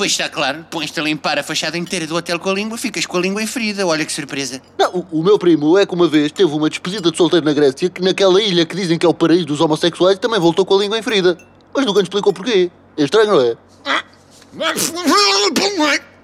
Pois 0.00 0.12
está 0.12 0.30
claro, 0.30 0.64
pões-te 0.70 0.98
a 0.98 1.02
limpar 1.02 1.38
a 1.38 1.42
fachada 1.42 1.76
inteira 1.76 2.06
do 2.06 2.16
hotel 2.16 2.40
com 2.40 2.48
a 2.48 2.54
língua, 2.54 2.78
ficas 2.78 3.04
com 3.04 3.18
a 3.18 3.20
língua 3.20 3.46
ferida. 3.46 3.86
Olha 3.86 4.02
que 4.02 4.10
surpresa. 4.10 4.62
Não, 4.78 4.90
o, 4.94 5.18
o 5.18 5.22
meu 5.22 5.38
primo 5.38 5.76
é 5.76 5.84
que 5.84 5.92
uma 5.92 6.08
vez 6.08 6.32
teve 6.32 6.50
uma 6.50 6.70
despedida 6.70 7.10
de 7.10 7.16
solteiro 7.18 7.44
na 7.44 7.52
Grécia 7.52 7.90
que 7.90 8.00
naquela 8.00 8.42
ilha 8.42 8.64
que 8.64 8.74
dizem 8.74 8.98
que 8.98 9.04
é 9.04 9.08
o 9.10 9.12
paraíso 9.12 9.44
dos 9.44 9.60
homossexuais 9.60 10.18
também 10.18 10.40
voltou 10.40 10.64
com 10.64 10.74
a 10.74 10.78
língua 10.78 11.02
ferida. 11.02 11.36
Mas 11.74 11.84
nunca 11.84 11.98
nos 11.98 12.06
explicou 12.06 12.32
porquê. 12.32 12.70
É 12.96 13.04
estranho, 13.04 13.26
não 13.26 13.42
é? 13.42 13.56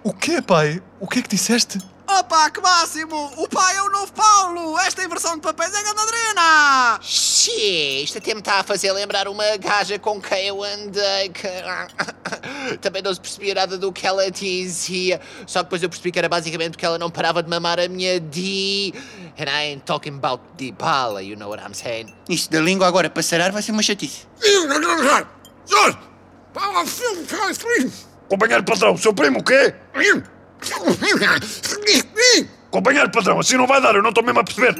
O 0.02 0.14
quê, 0.14 0.40
pai? 0.40 0.82
O 0.98 1.06
que 1.06 1.18
é 1.18 1.22
que 1.22 1.28
disseste? 1.28 1.78
Opa, 2.08 2.50
que 2.50 2.60
máximo! 2.60 3.32
O 3.36 3.48
pai 3.48 3.76
é 3.76 3.82
o 3.82 3.90
novo 3.90 4.12
Paulo! 4.12 4.78
Esta 4.78 5.02
inversão 5.02 5.34
de 5.34 5.40
papéis 5.40 5.74
é 5.74 5.82
ganadrina! 5.82 7.00
Xê, 7.02 8.02
isto 8.04 8.18
até 8.18 8.32
me 8.32 8.40
está 8.40 8.60
a 8.60 8.62
fazer 8.62 8.92
lembrar 8.92 9.26
uma 9.26 9.56
gaja 9.56 9.98
com 9.98 10.20
quem 10.20 10.46
eu 10.46 10.62
andei 10.62 11.30
que... 11.30 11.48
Também 12.80 13.02
não 13.02 13.12
se 13.12 13.20
percebia 13.20 13.54
nada 13.54 13.76
do 13.76 13.92
que 13.92 14.06
ela 14.06 14.30
dizia. 14.30 15.20
Só 15.46 15.60
que 15.60 15.64
depois 15.64 15.82
eu 15.82 15.88
percebi 15.88 16.12
que 16.12 16.18
era 16.18 16.28
basicamente 16.28 16.72
porque 16.72 16.86
ela 16.86 16.98
não 16.98 17.10
parava 17.10 17.42
de 17.42 17.50
mamar 17.50 17.80
a 17.80 17.88
minha 17.88 18.20
D. 18.20 18.94
And 19.38 19.50
I 19.50 19.72
ain't 19.72 19.84
talking 19.84 20.14
about 20.16 20.42
Dibala, 20.56 21.22
you 21.22 21.36
know 21.36 21.48
what 21.50 21.62
I'm 21.62 21.74
saying? 21.74 22.14
Isto 22.28 22.52
da 22.52 22.60
língua 22.60 22.86
agora 22.86 23.10
para 23.10 23.22
sarar 23.22 23.50
vai 23.50 23.62
ser 23.62 23.72
uma 23.72 23.82
chatice. 23.82 24.26
Jorge! 25.66 25.98
O 26.54 26.86
filme, 26.86 27.26
cara! 27.26 27.52
Companheiro 28.28 28.64
patrão, 28.64 28.96
seu 28.96 29.12
primo 29.12 29.40
o 29.40 29.44
quê? 29.44 29.74
Companheiro 32.70 33.10
patrão, 33.10 33.40
assim 33.40 33.56
não 33.56 33.66
vai 33.66 33.80
dar, 33.80 33.94
eu 33.94 34.02
não 34.02 34.10
estou 34.10 34.24
mesmo 34.24 34.40
a 34.40 34.44
perceber. 34.44 34.74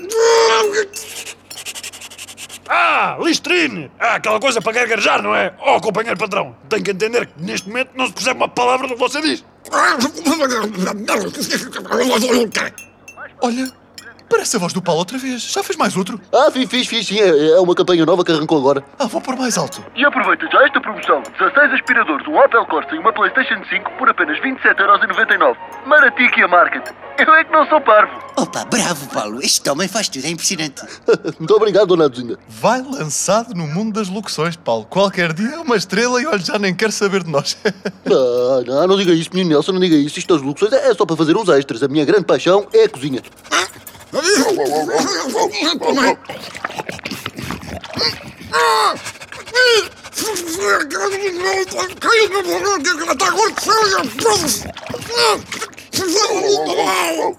Ah, 2.68 3.16
Listrine! 3.20 3.90
Ah, 3.98 4.16
aquela 4.16 4.40
coisa 4.40 4.60
para 4.60 4.72
gargarejar, 4.72 5.22
não 5.22 5.34
é? 5.34 5.54
Oh, 5.64 5.80
companheiro 5.80 6.18
patrão, 6.18 6.54
tem 6.68 6.82
que 6.82 6.90
entender 6.90 7.26
que 7.26 7.42
neste 7.42 7.68
momento 7.68 7.90
não 7.94 8.06
se 8.06 8.12
percebe 8.12 8.38
uma 8.38 8.48
palavra 8.48 8.88
do 8.88 8.94
que 8.94 9.00
você 9.00 9.20
diz. 9.20 9.44
Olha, 13.42 13.70
Parece 14.28 14.56
a 14.56 14.58
voz 14.58 14.72
do 14.72 14.82
Paulo 14.82 15.00
outra 15.00 15.18
vez. 15.18 15.42
Já 15.42 15.62
fez 15.62 15.76
mais 15.76 15.96
outro? 15.96 16.20
Ah, 16.32 16.50
fiz, 16.50 16.68
fiz, 16.68 16.86
fiz, 16.86 17.06
sim. 17.06 17.20
É 17.20 17.56
é 17.56 17.60
uma 17.60 17.74
campanha 17.74 18.04
nova 18.04 18.24
que 18.24 18.32
arrancou 18.32 18.58
agora. 18.58 18.84
Ah, 18.98 19.06
vou 19.06 19.20
pôr 19.20 19.36
mais 19.36 19.56
alto. 19.56 19.84
E 19.94 20.04
aproveita 20.04 20.46
já 20.50 20.64
esta 20.64 20.80
promoção: 20.80 21.22
16 21.38 21.72
aspiradores, 21.72 22.26
um 22.26 22.36
Opel 22.36 22.66
Corsa 22.66 22.94
e 22.94 22.98
uma 22.98 23.12
PlayStation 23.12 23.62
5 23.68 23.90
por 23.98 24.08
apenas 24.08 24.38
27,99€. 24.40 25.56
Maratiquia 25.86 26.48
Market. 26.48 26.86
Eu 27.18 27.34
é 27.34 27.44
que 27.44 27.52
não 27.52 27.66
sou 27.66 27.80
parvo. 27.80 28.12
Opa, 28.36 28.64
bravo, 28.66 29.08
Paulo. 29.08 29.40
Este 29.40 29.68
homem 29.70 29.88
faz 29.88 30.08
tudo, 30.08 30.26
é 30.26 30.28
impressionante. 30.28 30.82
Muito 31.38 31.54
obrigado, 31.54 31.96
dona. 31.96 32.10
Vai 32.46 32.82
lançado 32.82 33.54
no 33.54 33.66
mundo 33.66 33.94
das 33.94 34.08
locuções, 34.08 34.54
Paulo. 34.56 34.84
Qualquer 34.84 35.32
dia 35.32 35.54
é 35.54 35.58
uma 35.58 35.76
estrela 35.76 36.20
e 36.20 36.26
olha, 36.26 36.38
já 36.38 36.58
nem 36.58 36.74
quer 36.74 36.92
saber 36.92 37.22
de 37.24 37.30
nós. 37.30 37.56
Não, 38.04 38.62
não, 38.62 38.86
não 38.86 38.96
diga 38.96 39.12
isso, 39.12 39.30
menino 39.32 39.50
Nelson, 39.50 39.72
não 39.72 39.80
diga 39.80 39.96
isso. 39.96 40.18
Isto 40.18 40.34
das 40.34 40.42
locuções 40.42 40.72
é 40.72 40.94
só 40.94 41.04
para 41.04 41.16
fazer 41.16 41.36
uns 41.36 41.48
extras. 41.48 41.82
A 41.82 41.88
minha 41.88 42.04
grande 42.04 42.24
paixão 42.24 42.66
é 42.72 42.84
a 42.84 42.88
cozinha. 42.88 43.20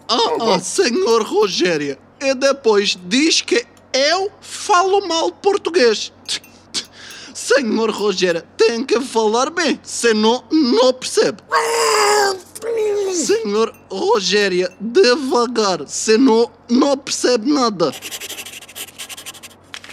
Ah, 0.07 0.55
ah, 0.55 0.59
senhor 0.59 1.23
Rogério. 1.23 1.97
E 2.21 2.33
depois 2.35 2.97
diz 3.05 3.41
que 3.41 3.65
eu 3.93 4.31
falo 4.41 5.07
mal 5.07 5.31
português. 5.31 6.11
Senhor 7.33 7.89
Rogério, 7.91 8.43
tem 8.57 8.83
que 8.83 8.99
falar 8.99 9.49
bem, 9.49 9.79
senão 9.83 10.43
não 10.51 10.93
percebe. 10.93 11.37
Senhor 13.13 13.73
Rogério, 13.89 14.69
devagar, 14.79 15.87
senão 15.87 16.51
não 16.69 16.97
percebe 16.97 17.51
nada. 17.51 17.91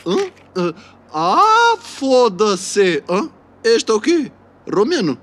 Hã? 0.06 0.74
Ah, 1.12 1.76
foda-se. 1.80 3.02
Hã? 3.08 3.30
Este 3.62 3.90
é 3.90 3.94
o 3.94 4.00
quê? 4.00 4.30
Romeno? 4.72 5.18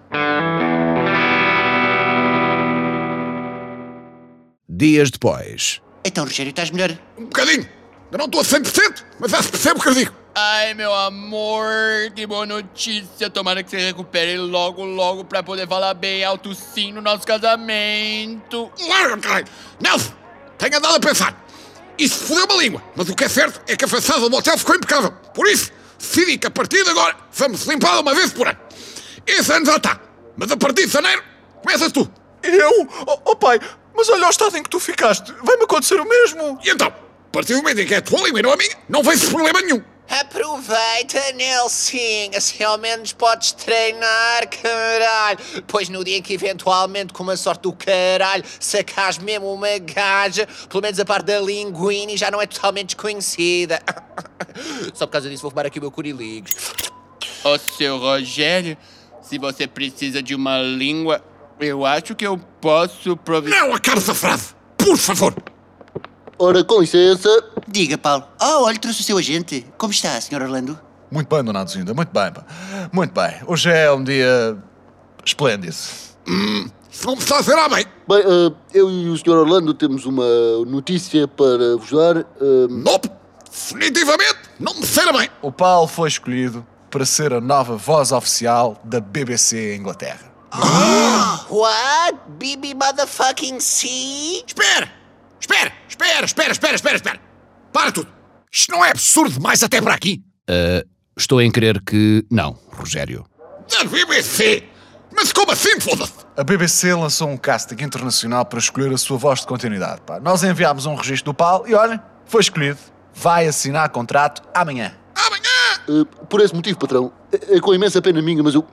Dias 4.68 5.12
depois. 5.12 5.82
Então, 6.04 6.24
Rogério, 6.24 6.50
estás 6.50 6.72
melhor? 6.72 6.98
Um 7.18 7.26
bocadinho. 7.26 7.68
Eu 8.12 8.18
não 8.18 8.26
estou 8.26 8.42
a 8.42 8.44
100%, 8.44 9.06
mas 9.20 9.32
já 9.32 9.42
se 9.42 9.50
percebe 9.50 9.80
o 9.80 9.84
que 9.84 9.90
eu 9.90 9.94
digo. 9.94 10.14
Ai, 10.34 10.74
meu 10.74 10.94
amor, 10.94 11.68
que 12.16 12.26
boa 12.26 12.46
notícia. 12.46 13.30
Tomara 13.30 13.62
que 13.62 13.70
você 13.70 13.80
recupere 13.80 14.38
logo, 14.38 14.86
logo 14.86 15.26
pra 15.26 15.44
poder 15.44 15.68
falar 15.68 15.94
bem 15.94 16.24
alto 16.24 16.56
sim 16.56 16.94
no 16.94 17.02
nosso 17.02 17.28
casamento. 17.28 18.72
Nelson, 19.82 20.14
tenho 20.58 20.78
andado 20.78 20.96
a 20.96 21.00
pensar. 21.02 21.46
Isso 21.98 22.24
fodeu 22.24 22.46
uma 22.46 22.64
língua, 22.64 22.82
mas 22.96 23.10
o 23.10 23.16
que 23.16 23.26
é 23.26 23.28
certo 23.28 23.62
é 23.68 23.76
que 23.76 23.84
a 23.84 23.88
fachada 23.90 24.30
do 24.30 24.38
hotel 24.38 24.58
ficou 24.58 24.74
impecável. 24.74 25.12
Por 25.34 25.48
isso, 25.48 25.70
decidi 26.00 26.38
que 26.38 26.48
a 26.48 26.52
partir 26.52 26.82
de 26.82 26.90
agora 26.90 27.14
vamos 27.34 27.66
limpá-la 27.66 28.00
uma 28.00 28.16
vez 28.16 28.32
por 28.32 28.48
ano. 28.48 28.60
Esse 29.28 29.52
ano 29.52 29.66
já 29.66 29.76
está, 29.76 30.00
mas 30.38 30.50
a 30.50 30.56
partir 30.56 30.86
de 30.86 30.94
janeiro 30.94 31.22
começas 31.62 31.92
tu. 31.92 32.10
Eu? 32.42 32.88
Oh, 33.06 33.20
oh, 33.26 33.36
pai, 33.36 33.60
mas 33.94 34.08
olha 34.08 34.28
o 34.28 34.30
estado 34.30 34.56
em 34.56 34.64
que 34.64 34.70
tu 34.70 34.80
ficaste. 34.80 35.34
Vai-me 35.44 35.66
acontecer 35.66 36.00
o 36.00 36.08
mesmo. 36.08 36.58
E 36.64 36.70
então, 36.70 36.88
a 36.88 37.32
partir 37.34 37.54
do 37.54 37.58
momento 37.58 37.82
em 37.82 37.86
que 37.86 37.94
é 37.94 37.98
a 37.98 38.02
tua 38.02 38.22
língua 38.22 38.40
e 38.40 38.44
não 38.44 38.54
a 38.54 38.58
minha, 38.58 38.78
não 38.88 39.04
vejo 39.04 39.30
problema 39.30 39.62
nenhum. 39.62 39.91
Aproveita, 40.20 41.32
Nelson, 41.36 42.36
assim 42.36 42.62
ao 42.66 42.78
menos 42.78 43.14
podes 43.14 43.54
treinar, 43.54 44.46
caralho. 44.50 45.40
Pois 45.66 45.88
no 45.88 46.04
dia 46.04 46.18
em 46.18 46.22
que 46.22 46.34
eventualmente, 46.34 47.14
com 47.14 47.24
uma 47.24 47.38
sorte 47.38 47.62
do 47.62 47.72
caralho, 47.72 48.44
sacas 48.60 49.18
mesmo 49.18 49.54
uma 49.54 49.78
gaja, 49.78 50.46
pelo 50.68 50.82
menos 50.82 51.00
a 51.00 51.06
parte 51.06 51.28
da 51.28 51.40
linguine 51.40 52.18
já 52.18 52.30
não 52.30 52.42
é 52.42 52.46
totalmente 52.46 52.88
desconhecida. 52.88 53.82
Só 54.94 55.08
por 55.08 55.14
causa 55.14 55.30
disso 55.30 55.44
vou 55.44 55.52
fumar 55.52 55.66
aqui 55.66 55.80
o 55.80 55.82
meu 55.82 55.92
curiligos. 55.92 56.56
Ô, 57.46 57.58
seu 57.58 57.98
Rogério, 57.98 58.78
se 59.22 59.38
você 59.38 59.66
precisa 59.66 60.22
de 60.22 60.36
uma 60.36 60.58
língua, 60.62 61.24
eu 61.58 61.86
acho 61.86 62.14
que 62.16 62.28
eu 62.28 62.38
posso 62.60 63.16
providenciar. 63.16 63.66
Não 63.66 63.74
acabe 63.74 64.00
essa 64.00 64.14
frase, 64.14 64.50
por 64.78 64.98
favor. 64.98 65.34
Ora, 66.38 66.66
com 66.66 66.82
licença. 66.82 67.30
Diga, 67.72 67.98
Paulo. 67.98 68.26
Oh, 68.42 68.64
olha, 68.66 68.78
trouxe 68.78 69.02
o 69.02 69.04
seu 69.04 69.18
agente. 69.18 69.66
Como 69.78 69.92
está, 69.92 70.20
Sr. 70.20 70.42
Orlando? 70.42 70.80
Muito 71.10 71.34
bem, 71.34 71.44
dona 71.44 71.62
Aduzinda, 71.62 71.94
muito 71.94 72.10
bem. 72.12 72.32
pá. 72.32 72.44
Muito 72.92 73.14
bem. 73.14 73.36
Hoje 73.48 73.70
é 73.70 73.92
um 73.92 74.04
dia 74.04 74.58
esplêndido. 75.26 75.74
Se 75.74 77.06
não 77.06 77.16
me 77.16 77.22
está 77.22 77.38
a 77.40 77.42
ver, 77.42 77.56
bem. 77.70 77.86
Bem, 78.08 78.20
eh, 78.20 78.54
eu 78.74 78.90
e 78.90 79.10
o 79.10 79.18
Sr. 79.18 79.30
Orlando 79.32 79.74
temos 79.74 80.06
uma 80.06 80.24
notícia 80.68 81.28
para 81.28 81.78
vos 81.78 81.92
dar. 81.92 82.18
eh, 82.18 82.26
Nope, 82.70 83.10
definitivamente 83.50 84.38
não 84.60 84.74
me 84.74 84.86
será 84.86 85.14
bem. 85.14 85.30
O 85.42 85.52
Paulo 85.52 85.88
foi 85.88 86.10
escolhido 86.10 86.66
para 86.90 87.06
ser 87.06 87.34
a 87.34 87.40
nova 87.42 87.78
voz 87.78 88.12
oficial 88.12 88.80
da 88.84 89.00
BBC 89.00 89.76
Inglaterra. 89.76 90.30
What? 91.50 92.18
Bibi 92.38 92.74
motherfucking 92.74 93.60
C? 93.62 93.88
Espera, 94.46 94.92
espera, 95.40 95.72
espera, 95.88 96.26
espera, 96.26 96.52
espera, 96.52 96.76
espera, 96.76 96.96
espera. 96.98 97.31
Para 97.74 97.92
tudo. 97.92 98.08
Isto 98.52 98.72
não 98.72 98.84
é 98.84 98.90
absurdo 98.92 99.34
demais 99.36 99.64
até 99.64 99.82
para 99.82 99.94
aqui? 99.94 100.22
Ah, 100.50 100.84
estou 101.18 101.42
em 101.42 101.52
crer 101.52 101.82
que 101.82 102.26
não, 102.30 102.58
Rogério. 102.72 103.26
Da 103.70 103.84
BBC. 103.86 104.64
Mas 105.14 105.32
como 105.34 105.52
assim, 105.52 105.80
foda-se? 105.80 106.14
A 106.38 106.44
BBC 106.44 106.94
lançou 106.94 107.30
um 107.30 107.38
casting 107.38 107.76
internacional 107.84 108.46
para 108.46 108.60
escolher 108.60 108.94
a 108.94 108.98
sua 108.98 109.18
voz 109.18 109.42
de 109.42 109.48
continuidade. 109.48 110.02
pá. 110.02 110.20
Nós 110.20 110.44
enviámos 110.44 110.86
um 110.86 110.96
registro 110.96 111.32
do 111.32 111.36
Paulo 111.36 111.68
e 111.68 111.74
olha, 111.74 112.02
foi 112.26 112.42
escolhido. 112.42 112.80
Vai 113.14 113.46
assinar 113.48 113.90
contrato 113.90 114.42
amanhã. 114.54 114.94
eh, 115.90 116.26
por 116.30 116.40
esse 116.42 116.56
motivo, 116.56 116.78
patrão, 116.80 117.12
é, 117.32 117.58
é 117.58 117.60
com 117.60 117.74
imensa 117.74 118.02
pena 118.02 118.22
minha, 118.22 118.42
mas 118.42 118.56
eu 118.56 118.66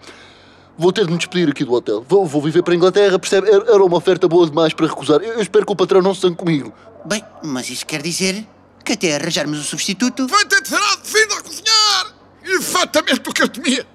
vou 0.76 0.92
ter 0.92 1.04
de 1.06 1.12
me 1.12 1.18
despedir 1.18 1.48
aqui 1.48 1.64
do 1.64 1.72
hotel. 1.72 2.04
Vou, 2.08 2.24
vou 2.24 2.40
viver 2.40 2.62
para 2.62 2.72
a 2.72 2.76
Inglaterra, 2.76 3.18
percebe? 3.18 3.48
Era 3.50 3.82
uma 3.84 3.96
oferta 3.96 4.28
boa 4.28 4.46
demais 4.46 4.72
para 4.72 4.86
recusar. 4.86 5.20
Eu 5.20 5.34
eu 5.34 5.42
espero 5.42 5.66
que 5.66 5.72
o 5.72 5.76
patrão 5.76 6.00
não 6.00 6.14
se 6.14 6.20
zangue 6.20 6.36
comigo. 6.36 6.72
Bem, 7.04 7.24
mas 7.42 7.68
isso 7.68 7.84
quer 7.84 8.00
dizer 8.00 8.46
que 8.88 9.06
até 9.06 9.16
arranjarmos 9.16 9.58
o 9.58 9.64
substituto... 9.64 10.26
Vai 10.26 10.46
ter 10.46 10.62
de 10.62 10.68
ser 10.68 10.78
vindo 11.04 11.34
a 11.34 11.42
cozinhar. 11.42 12.14
Exatamente 12.42 13.20
o 13.28 13.32
que 13.32 13.42
eu 13.42 13.48
temia. 13.48 13.86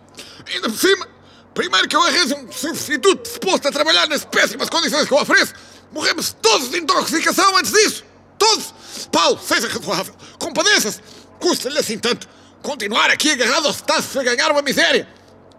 Ainda 0.47 0.69
por 0.69 0.77
cima, 0.77 1.07
primeiro 1.53 1.87
que 1.87 1.95
eu 1.95 2.03
arranjo 2.03 2.35
um 2.35 2.51
substituto 2.51 3.23
disposto 3.27 3.67
a 3.67 3.71
trabalhar 3.71 4.07
nas 4.07 4.23
péssimas 4.23 4.69
condições 4.69 5.07
que 5.07 5.13
eu 5.13 5.17
ofereço, 5.17 5.53
morremos 5.91 6.35
todos 6.39 6.69
de 6.69 6.77
intoxicação 6.77 7.57
antes 7.57 7.71
disso. 7.71 8.03
Todos. 8.37 8.73
Paulo, 9.11 9.39
seja 9.41 9.67
razoável. 9.67 10.13
Compadeça-se. 10.37 11.01
Custa-lhe 11.39 11.79
assim 11.79 11.97
tanto. 11.97 12.27
Continuar 12.61 13.09
aqui 13.09 13.31
agarrado 13.31 13.65
ao 13.65 13.71
staff 13.71 14.19
a 14.19 14.23
ganhar 14.23 14.51
uma 14.51 14.61
miséria. 14.61 15.07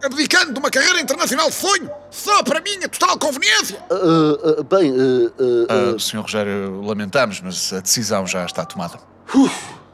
Abdicando 0.01 0.53
de 0.53 0.59
uma 0.59 0.69
carreira 0.69 1.01
internacional 1.01 1.49
de 1.49 1.55
sonho. 1.55 1.89
Só 2.11 2.41
para 2.43 2.61
minha 2.61 2.87
total 2.87 3.17
conveniência. 3.17 3.83
Ah, 3.89 4.59
ah, 4.59 4.63
bem, 4.63 4.93
ah, 4.93 5.31
ah, 5.69 5.93
Ah, 5.95 5.99
Sr. 5.99 6.21
Rogério, 6.21 6.81
lamentamos, 6.81 7.41
mas 7.41 7.73
a 7.73 7.79
decisão 7.81 8.25
já 8.25 8.45
está 8.45 8.63
tomada. 8.63 9.14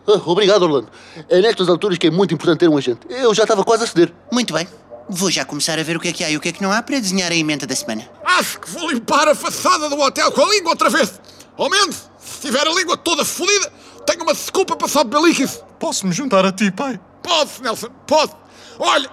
Ah, 0.08 0.22
obrigado, 0.26 0.64
Orlando. 0.64 0.90
É 1.30 1.42
nestas 1.42 1.70
alturas 1.70 1.98
que 1.98 2.08
é 2.08 2.12
muito 2.12 2.34
importante 2.34 2.60
ter 2.60 2.68
um 2.70 2.78
agente. 2.78 3.00
Eu 3.10 3.34
já 3.34 3.44
estava 3.44 3.64
quase 3.64 3.84
a 3.84 3.88
ceder. 3.88 4.14
Muito 4.32 4.54
bem. 4.54 4.68
Vou 5.10 5.30
já 5.30 5.44
começar 5.44 5.78
a 5.78 5.84
ver 5.84 5.98
o 5.98 6.00
que 6.00 6.08
é 6.08 6.14
que 6.14 6.24
há 6.24 6.30
e 6.30 6.38
o 6.38 6.40
que 6.40 6.50
é 6.50 6.52
que 6.52 6.62
não 6.62 6.72
há 6.72 6.82
para 6.82 7.00
desenhar 7.00 7.32
a 7.32 7.36
emenda 7.36 7.68
da 7.68 7.76
semana. 7.76 8.10
Acho 8.24 8.60
que 8.60 8.70
vou 8.70 8.90
limpar 8.90 9.28
a 9.28 9.36
façada 9.36 9.90
do 9.90 10.00
hotel 10.00 10.32
com 10.32 10.42
a 10.42 10.50
língua 10.50 10.72
outra 10.72 10.90
vez. 10.90 11.20
Ao 11.58 11.70
menos, 11.70 12.10
se 12.18 12.42
tiver 12.42 12.66
a 12.66 12.72
língua 12.72 12.96
toda 12.98 13.26
fodida, 13.26 13.72
tenho 14.06 14.24
uma 14.24 14.34
desculpa 14.34 14.76
para 14.76 14.88
só 14.88 15.04
beliquice. 15.04 15.62
Posso-me 15.80 16.14
juntar 16.14 16.46
a 16.46 16.52
ti, 16.52 16.72
pai? 16.72 17.00
Pode, 17.22 17.62
Nelson, 17.62 17.90
pode. 18.08 18.32
Olha, 18.80 19.10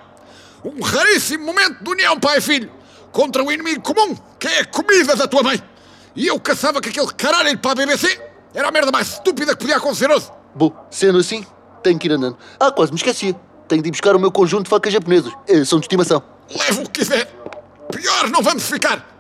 um 0.65 0.83
raríssimo 0.83 1.45
momento 1.45 1.83
de 1.83 1.91
união 1.91 2.19
pai 2.19 2.39
e 2.39 2.41
filho 2.41 2.71
contra 3.11 3.43
um 3.43 3.51
inimigo 3.51 3.83
comum, 3.83 4.17
que 4.39 4.47
é 4.47 4.61
a 4.61 4.65
comida 4.67 5.17
da 5.17 5.27
tua 5.27 5.43
mãe. 5.43 5.61
E 6.15 6.27
eu 6.27 6.39
caçava 6.39 6.81
que 6.81 6.89
aquele 6.89 7.13
caralho 7.15 7.59
para 7.59 7.73
a 7.73 7.75
BBC 7.75 8.28
era 8.55 8.69
a 8.69 8.73
merda 8.73 8.90
mais 8.90 9.09
estúpida 9.14 9.52
que 9.52 9.59
podia 9.61 9.76
acontecer 9.76 10.11
hoje. 10.11 10.31
Bom, 10.55 10.73
sendo 10.90 11.19
assim, 11.19 11.45
tenho 11.83 11.99
que 11.99 12.09
ir 12.09 12.12
andando. 12.12 12.37
Ah, 12.59 12.71
quase 12.71 12.93
me 12.93 12.97
esquecia. 12.97 13.35
Tenho 13.67 13.83
de 13.83 13.88
ir 13.88 13.93
buscar 13.93 14.17
o 14.17 14.19
meu 14.19 14.33
conjunto 14.33 14.64
de 14.64 14.71
facas 14.71 14.93
japonesas. 14.93 15.33
Eh, 15.47 15.64
São 15.64 15.78
de 15.78 15.85
estimação. 15.85 16.23
Leva 16.50 16.81
o 16.81 16.85
que 16.85 17.00
quiser. 17.00 17.26
Pior 17.93 18.28
não 18.31 18.43
vamos 18.43 18.62
ficar. 18.69 19.18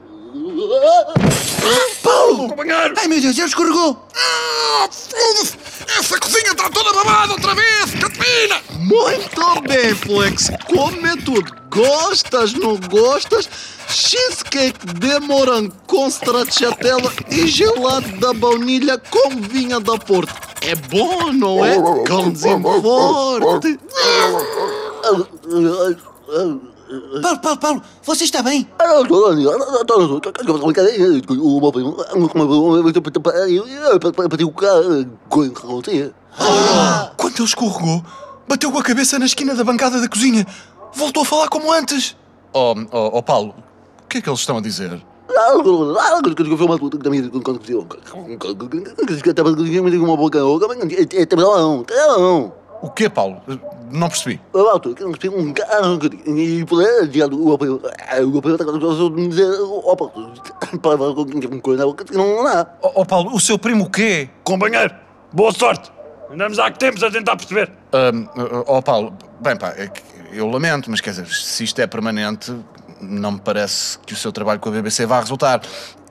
Paulo! 2.02 2.48
Companheiro! 2.48 2.94
Ai 2.96 3.08
meu 3.08 3.20
Deus, 3.20 3.36
ele 3.36 3.46
escorregou! 3.46 4.06
Ah, 4.14 4.88
foda-se! 4.90 5.56
Essa 5.98 6.18
cozinha 6.18 6.52
está 6.52 6.70
toda 6.70 6.92
babada 6.92 7.32
outra 7.32 7.54
vez, 7.54 7.90
Catarina! 8.00 8.60
Muito 8.78 9.60
bem, 9.62 9.94
Flex. 9.94 10.50
Come 10.66 11.16
tudo. 11.22 11.52
Gostas, 11.68 12.54
não 12.54 12.76
gostas? 12.76 13.48
Cheesecake 13.88 14.86
de 14.94 15.20
morango 15.20 15.74
com 15.86 16.08
stracciatella 16.08 17.12
e 17.30 17.46
gelado 17.46 18.08
da 18.18 18.32
baunilha 18.32 18.98
com 18.98 19.30
vinha 19.42 19.78
da 19.80 19.98
Porto. 19.98 20.34
É 20.62 20.74
bom, 20.74 21.32
não 21.32 21.64
é? 21.64 21.76
Cãozinho 22.04 22.62
forte. 22.82 23.78
Ah, 26.90 26.94
ah, 26.94 27.30
ah, 27.32 27.36
Paulo, 27.36 27.58
Paulo, 27.58 27.58
Paulo, 27.60 27.82
você 28.02 28.24
está 28.24 28.42
bem? 28.42 28.66
Quando 37.16 37.34
ele 37.36 37.44
escorregou, 37.44 38.02
bateu 38.48 38.72
com 38.72 38.78
a 38.78 38.82
cabeça 38.82 39.18
na 39.18 39.26
esquina 39.26 39.54
da 39.54 39.64
bancada 39.64 40.00
da 40.00 40.08
cozinha. 40.08 40.46
Voltou 40.94 41.22
a 41.24 41.26
falar 41.26 41.48
como 41.48 41.70
antes. 41.72 42.16
Oh, 42.52 42.74
oh, 42.90 43.10
oh 43.12 43.22
Paulo, 43.22 43.54
o 44.04 44.08
que 44.08 44.18
é 44.18 44.20
que 44.22 44.28
eles 44.28 44.40
estão 44.40 44.56
a 44.56 44.60
dizer? 44.60 45.02
O 52.80 52.90
quê, 52.90 53.08
Paulo? 53.08 53.42
Não 53.90 54.08
percebi. 54.08 54.40
Oh, 62.82 62.92
oh, 62.96 63.06
Paulo, 63.06 63.34
o 63.34 63.40
seu 63.40 63.58
primo 63.58 63.84
o 63.84 63.90
quê? 63.90 64.28
Companheiro, 64.44 64.94
boa 65.32 65.52
sorte. 65.52 65.90
Andamos 66.30 66.58
há 66.58 66.70
que 66.70 66.78
tempos 66.78 67.02
a 67.02 67.10
tentar 67.10 67.36
perceber. 67.36 67.72
Oh 68.66 68.82
Paulo, 68.82 69.16
bem 69.40 69.56
pá, 69.56 69.70
é 69.70 69.90
eu 70.32 70.46
lamento, 70.46 70.90
mas 70.90 71.00
quer 71.00 71.10
dizer, 71.10 71.26
se 71.26 71.64
isto 71.64 71.80
é 71.80 71.86
permanente, 71.86 72.54
não 73.00 73.32
me 73.32 73.40
parece 73.40 73.98
que 74.00 74.12
o 74.12 74.16
seu 74.16 74.30
trabalho 74.30 74.60
com 74.60 74.68
a 74.68 74.72
BBC 74.72 75.06
vá 75.06 75.20
resultar. 75.20 75.62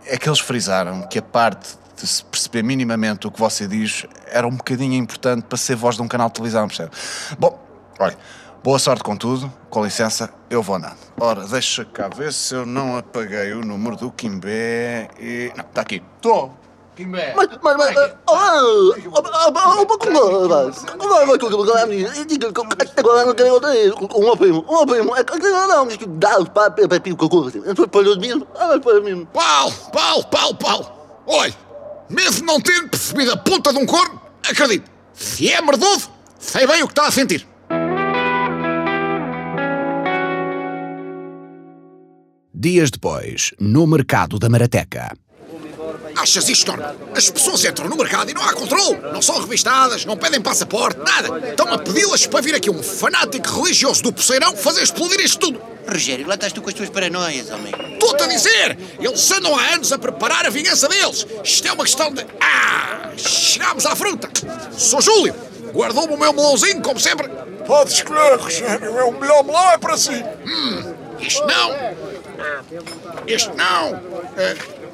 É 0.06 0.18
que 0.18 0.28
eles 0.28 0.40
frisaram 0.40 1.04
que 1.04 1.20
a 1.20 1.22
parte 1.22 1.78
de 1.98 2.08
se 2.08 2.24
perceber 2.24 2.64
minimamente 2.64 3.28
o 3.28 3.32
que 3.32 3.40
você 3.40 3.68
diz 3.68 4.06
era 4.28 4.48
um 4.48 4.56
bocadinho 4.56 4.94
importante 4.94 5.46
para 5.46 5.58
ser 5.58 5.76
voz 5.76 5.96
de 5.96 6.02
um 6.02 6.08
canal 6.08 6.28
de 6.28 6.36
televisão, 6.36 6.68
percebe? 6.68 6.92
Bom, 7.40 7.60
olha, 8.00 8.18
boa 8.64 8.80
sorte 8.80 9.04
com 9.04 9.16
tudo, 9.16 9.52
com 9.70 9.84
licença, 9.84 10.30
eu 10.50 10.62
vou 10.62 10.76
andando. 10.76 10.98
Ora, 11.20 11.46
deixa 11.48 11.84
cá 11.86 12.08
ver 12.08 12.32
se 12.32 12.54
eu 12.54 12.66
não 12.66 12.98
apaguei 12.98 13.54
o 13.54 13.62
número 13.62 13.96
do 13.96 14.12
Kimbé 14.12 15.10
e... 15.20 15.52
Não, 15.56 15.66
está 15.66 15.82
aqui. 15.82 16.04
Estou. 16.16 16.54
Kimbé. 16.98 17.34
Mas, 17.36 17.48
mas, 17.62 17.78
mas, 17.78 17.96
agora 22.98 23.26
não 23.26 23.36
quero 23.36 23.54
outra 23.54 23.72
vez. 23.72 23.94
Um 23.94 24.36
primo, 24.36 24.66
um 24.68 24.86
primo. 24.86 25.14
Não, 25.68 25.86
mas 25.86 25.96
que 25.96 26.08
dá 26.08 26.40
os 26.40 26.50
papéis 26.50 26.88
para 26.88 27.00
pico 27.00 27.30
com 27.30 27.44
você. 27.44 27.62
Foi 27.76 27.88
para 27.88 28.02
os 28.02 28.18
mesmos. 28.18 28.48
Ah, 28.56 28.80
foi 28.82 29.00
mesmo. 29.02 29.28
Paulo, 29.28 29.74
Paulo, 29.94 30.26
Paulo, 30.26 30.56
Paulo. 30.56 30.92
Olha, 31.28 31.54
mesmo 32.10 32.46
não 32.46 32.60
tendo 32.60 32.90
percebido 32.90 33.34
a 33.34 33.38
ponta 33.38 33.72
de 33.72 33.80
um 33.80 33.86
corno, 33.86 34.22
acredito, 34.48 34.90
se 35.14 35.52
é 35.52 35.62
merdoso, 35.62 36.10
sei 36.40 36.66
bem 36.66 36.84
o 36.84 36.88
que 36.88 36.94
está 36.94 37.08
a 37.08 37.12
sentir. 37.12 37.48
Dias 42.54 42.90
depois, 42.90 43.54
no 43.60 43.86
mercado 43.86 44.40
da 44.40 44.50
Marateca. 44.50 45.16
Achas 46.28 46.50
isto, 46.50 46.68
Norma? 46.68 46.94
As 47.16 47.30
pessoas 47.30 47.64
entram 47.64 47.88
no 47.88 47.96
mercado 47.96 48.30
e 48.30 48.34
não 48.34 48.42
há 48.42 48.52
controle. 48.52 48.98
Não 49.14 49.22
são 49.22 49.40
revistadas, 49.40 50.04
não 50.04 50.18
pedem 50.18 50.42
passaporte, 50.42 51.00
nada. 51.00 51.52
Estão 51.52 51.74
a 51.74 51.78
pedi-las 51.78 52.28
para 52.28 52.42
vir 52.42 52.54
aqui 52.54 52.70
um 52.70 52.84
fanático 52.84 53.62
religioso 53.62 54.04
do 54.04 54.12
Poceirão 54.12 54.54
fazer 54.58 54.84
explodir 54.84 55.22
isto 55.22 55.40
tudo. 55.40 55.62
Rogério, 55.88 56.28
lá 56.28 56.34
estás 56.34 56.52
tu 56.52 56.62
com 56.62 56.68
as 56.68 56.76
tuas 56.76 56.90
paranoias, 56.90 57.50
homem. 57.50 57.74
Estou-te 57.94 58.24
a 58.24 58.28
dizer! 58.28 58.78
Eles 59.00 59.32
andam 59.32 59.58
há 59.58 59.76
anos 59.76 59.94
a 59.94 59.98
preparar 59.98 60.46
a 60.46 60.50
vingança 60.50 60.90
deles. 60.90 61.26
Isto 61.42 61.66
é 61.70 61.72
uma 61.72 61.86
questão 61.86 62.14
de... 62.14 62.26
Ah! 62.42 63.12
Chegámos 63.16 63.86
à 63.86 63.96
fruta. 63.96 64.30
Sou 64.78 65.00
Júlio. 65.00 65.34
Guardou-me 65.72 66.14
o 66.14 66.18
meu 66.18 66.34
melãozinho, 66.34 66.82
como 66.82 67.00
sempre. 67.00 67.30
Pode 67.66 67.94
escolher, 67.94 68.36
Rogério. 68.38 68.98
É 68.98 69.04
o 69.06 69.14
melhor 69.14 69.46
melão 69.46 69.72
é 69.72 69.78
para 69.78 69.96
si. 69.96 70.12
Este 71.22 71.42
não. 71.46 71.96
Este 73.26 73.50
não. 73.56 74.02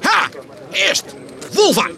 Ah, 0.04 0.30
este. 0.72 1.23
Vou 1.54 1.68
levar. 1.68 1.90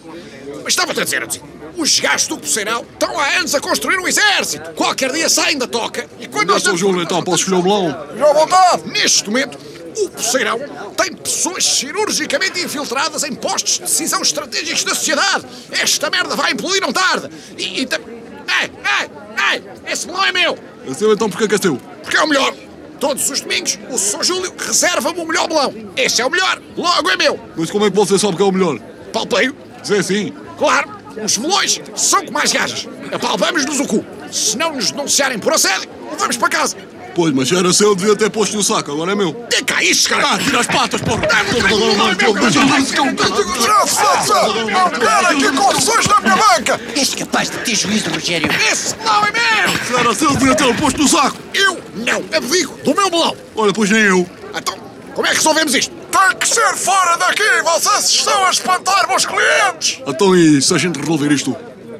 Mas 0.63 0.73
estava-te 0.73 1.01
a 1.01 1.05
dizer, 1.05 1.25
assim, 1.25 1.41
os 1.77 1.99
gajos 1.99 2.29
do 2.29 2.38
Poceirão 2.38 2.85
estão 2.92 3.19
há 3.19 3.38
anos 3.38 3.55
a 3.55 3.61
construir 3.61 3.99
um 3.99 4.07
exército. 4.07 4.71
Qualquer 4.73 5.12
dia 5.12 5.29
saem 5.29 5.59
da 5.59 5.66
toca 5.66 6.09
e 6.21 6.27
quando 6.29 6.49
nós... 6.49 6.62
Sou 6.62 6.77
Júlio, 6.77 7.03
então 7.03 7.23
posso 7.23 7.42
escolher 7.45 7.61
o 7.61 7.62
melão? 7.62 8.09
Já 8.16 8.33
vontade! 8.33 8.88
Neste 8.88 9.29
momento, 9.29 9.59
o 9.97 10.11
Poceirão 10.11 10.59
tem 10.97 11.14
pessoas 11.14 11.64
cirurgicamente 11.64 12.61
infiltradas 12.61 13.25
em 13.25 13.35
postos 13.35 13.75
de 13.75 13.81
decisão 13.83 14.23
estratégicos 14.23 14.85
da 14.85 14.95
sociedade. 14.95 15.47
Esta 15.71 16.11
merda 16.11 16.37
vai 16.37 16.53
implodir 16.53 16.81
não 16.81 16.92
tarde. 16.92 17.31
E... 17.57 17.83
e 17.83 17.88
Ei, 18.49 18.71
ei, 18.71 19.11
ei! 19.53 19.92
Esse 19.92 20.07
melão 20.07 20.25
é 20.25 20.33
meu! 20.33 20.59
É 20.88 20.95
seu, 20.95 21.12
então 21.12 21.29
porque 21.29 21.45
é 21.45 21.49
que 21.49 21.55
é 21.57 21.59
seu? 21.59 21.77
Porque 22.03 22.16
é 22.16 22.23
o 22.23 22.29
melhor. 22.29 22.55
Todos 23.01 23.29
os 23.29 23.40
domingos, 23.40 23.79
o 23.90 23.99
Sr. 23.99 24.25
Júlio 24.25 24.55
reserva-me 24.57 25.21
o 25.21 25.27
melhor 25.27 25.49
melão. 25.49 25.75
Esse 25.97 26.23
é 26.23 26.27
o 26.27 26.31
melhor, 26.31 26.62
logo 26.77 27.11
é 27.11 27.16
meu. 27.16 27.38
Mas 27.57 27.71
como 27.71 27.85
é 27.85 27.90
que 27.90 27.97
você 27.97 28.19
sabe 28.19 28.37
que 28.37 28.42
é 28.42 28.47
o 28.47 28.53
melhor? 28.53 28.79
Palpeio. 29.16 29.57
Zé, 29.83 30.02
sim. 30.02 30.31
Claro, 30.59 30.90
os 31.24 31.38
melões 31.38 31.81
são 31.94 32.26
como 32.26 32.38
as 32.38 32.52
gajas. 32.52 32.87
Apalpamos-nos 33.11 33.81
o 33.81 33.87
cu. 33.87 34.05
Se 34.31 34.59
não 34.59 34.74
nos 34.74 34.90
denunciarem 34.90 35.38
por 35.38 35.55
assédio, 35.55 35.88
vamos 36.18 36.37
para 36.37 36.50
casa. 36.50 36.76
Pois, 37.14 37.33
mas 37.33 37.50
era 37.50 37.72
seu, 37.72 37.94
devia 37.94 38.14
ter 38.14 38.29
posto 38.29 38.55
no 38.59 38.62
saco, 38.62 38.92
agora 38.92 39.12
é 39.12 39.14
meu. 39.14 39.33
Dê 39.48 39.62
cá 39.62 39.83
isso, 39.83 40.07
cara. 40.11 40.33
Ah, 40.33 40.38
tira 40.38 40.61
as 40.61 40.66
patas, 40.66 41.00
porra! 41.00 41.22
Não 41.22 42.14
quero 44.98 45.26
aqui 45.26 45.57
confusões 45.57 46.07
na 46.09 46.20
minha 46.20 46.37
banca. 46.37 46.79
És 46.94 47.14
capaz 47.14 47.48
de 47.48 47.57
ter 47.57 47.74
juízo, 47.74 48.11
Rogério. 48.11 48.50
Esse 48.70 48.94
melão 48.98 49.24
é 49.24 49.33
meu. 49.33 49.79
Se 49.87 49.94
era 49.94 50.14
seu, 50.14 50.37
devia 50.37 50.55
ter 50.55 50.76
posto 50.76 51.00
no 51.00 51.09
saco! 51.09 51.38
Eu 51.55 51.81
não 51.94 52.22
abdico 52.37 52.76
do 52.85 52.94
meu 52.94 53.11
melão. 53.11 53.35
Olha, 53.55 53.72
pois 53.72 53.88
nem 53.88 54.02
eu. 54.02 54.29
Então, 54.55 54.76
como 55.14 55.26
é 55.26 55.31
que 55.31 55.37
resolvemos 55.37 55.74
isto? 55.74 55.95
Tem 56.16 56.38
que 56.38 56.48
ser 56.48 56.74
fora 56.76 57.16
daqui! 57.18 57.42
Vocês 57.62 58.09
estão 58.09 58.46
a 58.46 58.50
espantar 58.50 59.07
meus 59.07 59.26
clientes! 59.26 60.00
Então 60.07 60.35
e 60.35 60.62
se 60.62 60.74
a 60.74 60.79
gente 60.79 60.98
resolver 60.98 61.31
isto 61.31 61.55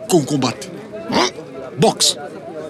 com 0.09 0.25
combate? 0.25 0.71
Hum? 1.11 1.31
Boxe! 1.79 2.17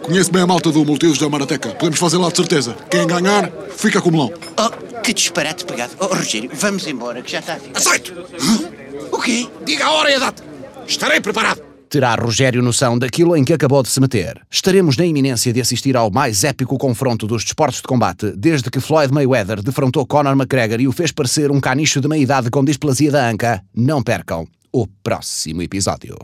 Conheço 0.03 0.33
bem 0.33 0.43
a 0.43 0.47
malta 0.47 0.73
do 0.73 0.85
Multiusos 0.85 1.19
da 1.19 1.29
Marateca. 1.29 1.71
Podemos 1.71 2.01
fazer 2.01 2.19
lá 2.19 2.31
de 2.31 2.37
certeza. 2.37 2.77
Quem 2.91 3.07
ganhar, 3.07 3.51
fica 3.77 4.01
com 4.01 4.09
o 4.09 4.13
melão. 4.13 4.33
Oh, 4.59 5.01
que 5.01 5.13
disparate 5.13 5.65
pegado. 5.65 5.93
Oh, 6.01 6.07
Rogério, 6.07 6.51
vamos 6.53 6.85
embora, 6.87 7.23
que 7.23 7.31
já 7.31 7.39
está. 7.39 7.59
Aceito. 7.75 8.13
O 9.13 9.19
quê? 9.21 9.49
Diga 9.65 9.87
a 9.87 9.93
hora 9.93 10.11
e 10.11 10.15
a 10.15 10.19
data. 10.19 10.43
Estarei 10.87 11.21
preparado. 11.21 11.66
Terá 11.97 12.15
Rogério 12.15 12.63
noção 12.63 12.99
daquilo 12.99 13.35
em 13.35 13.43
que 13.43 13.55
acabou 13.55 13.83
de 13.83 13.89
se 13.89 13.99
meter? 14.03 14.39
Estaremos 14.51 14.99
na 14.99 15.07
iminência 15.07 15.51
de 15.51 15.63
assistir 15.63 15.97
ao 15.97 16.11
mais 16.11 16.45
épico 16.45 16.77
confronto 16.77 17.27
dos 17.27 17.43
desportos 17.43 17.81
de 17.81 17.89
combate 17.89 18.33
desde 18.37 18.71
que 18.71 18.81
Floyd 18.81 19.11
Mayweather 19.15 19.63
defrontou 19.63 20.05
Conor 20.05 20.35
McGregor 20.35 20.79
e 20.79 20.87
o 20.87 20.93
fez 20.93 21.11
parecer 21.11 21.51
um 21.51 21.59
canicho 21.59 21.99
de 21.99 22.07
meia-idade 22.07 22.51
com 22.51 22.63
displasia 22.63 23.11
da 23.11 23.27
anca. 23.27 23.63
Não 23.75 24.03
percam 24.03 24.47
o 24.71 24.87
próximo 24.87 25.63
episódio. 25.63 26.19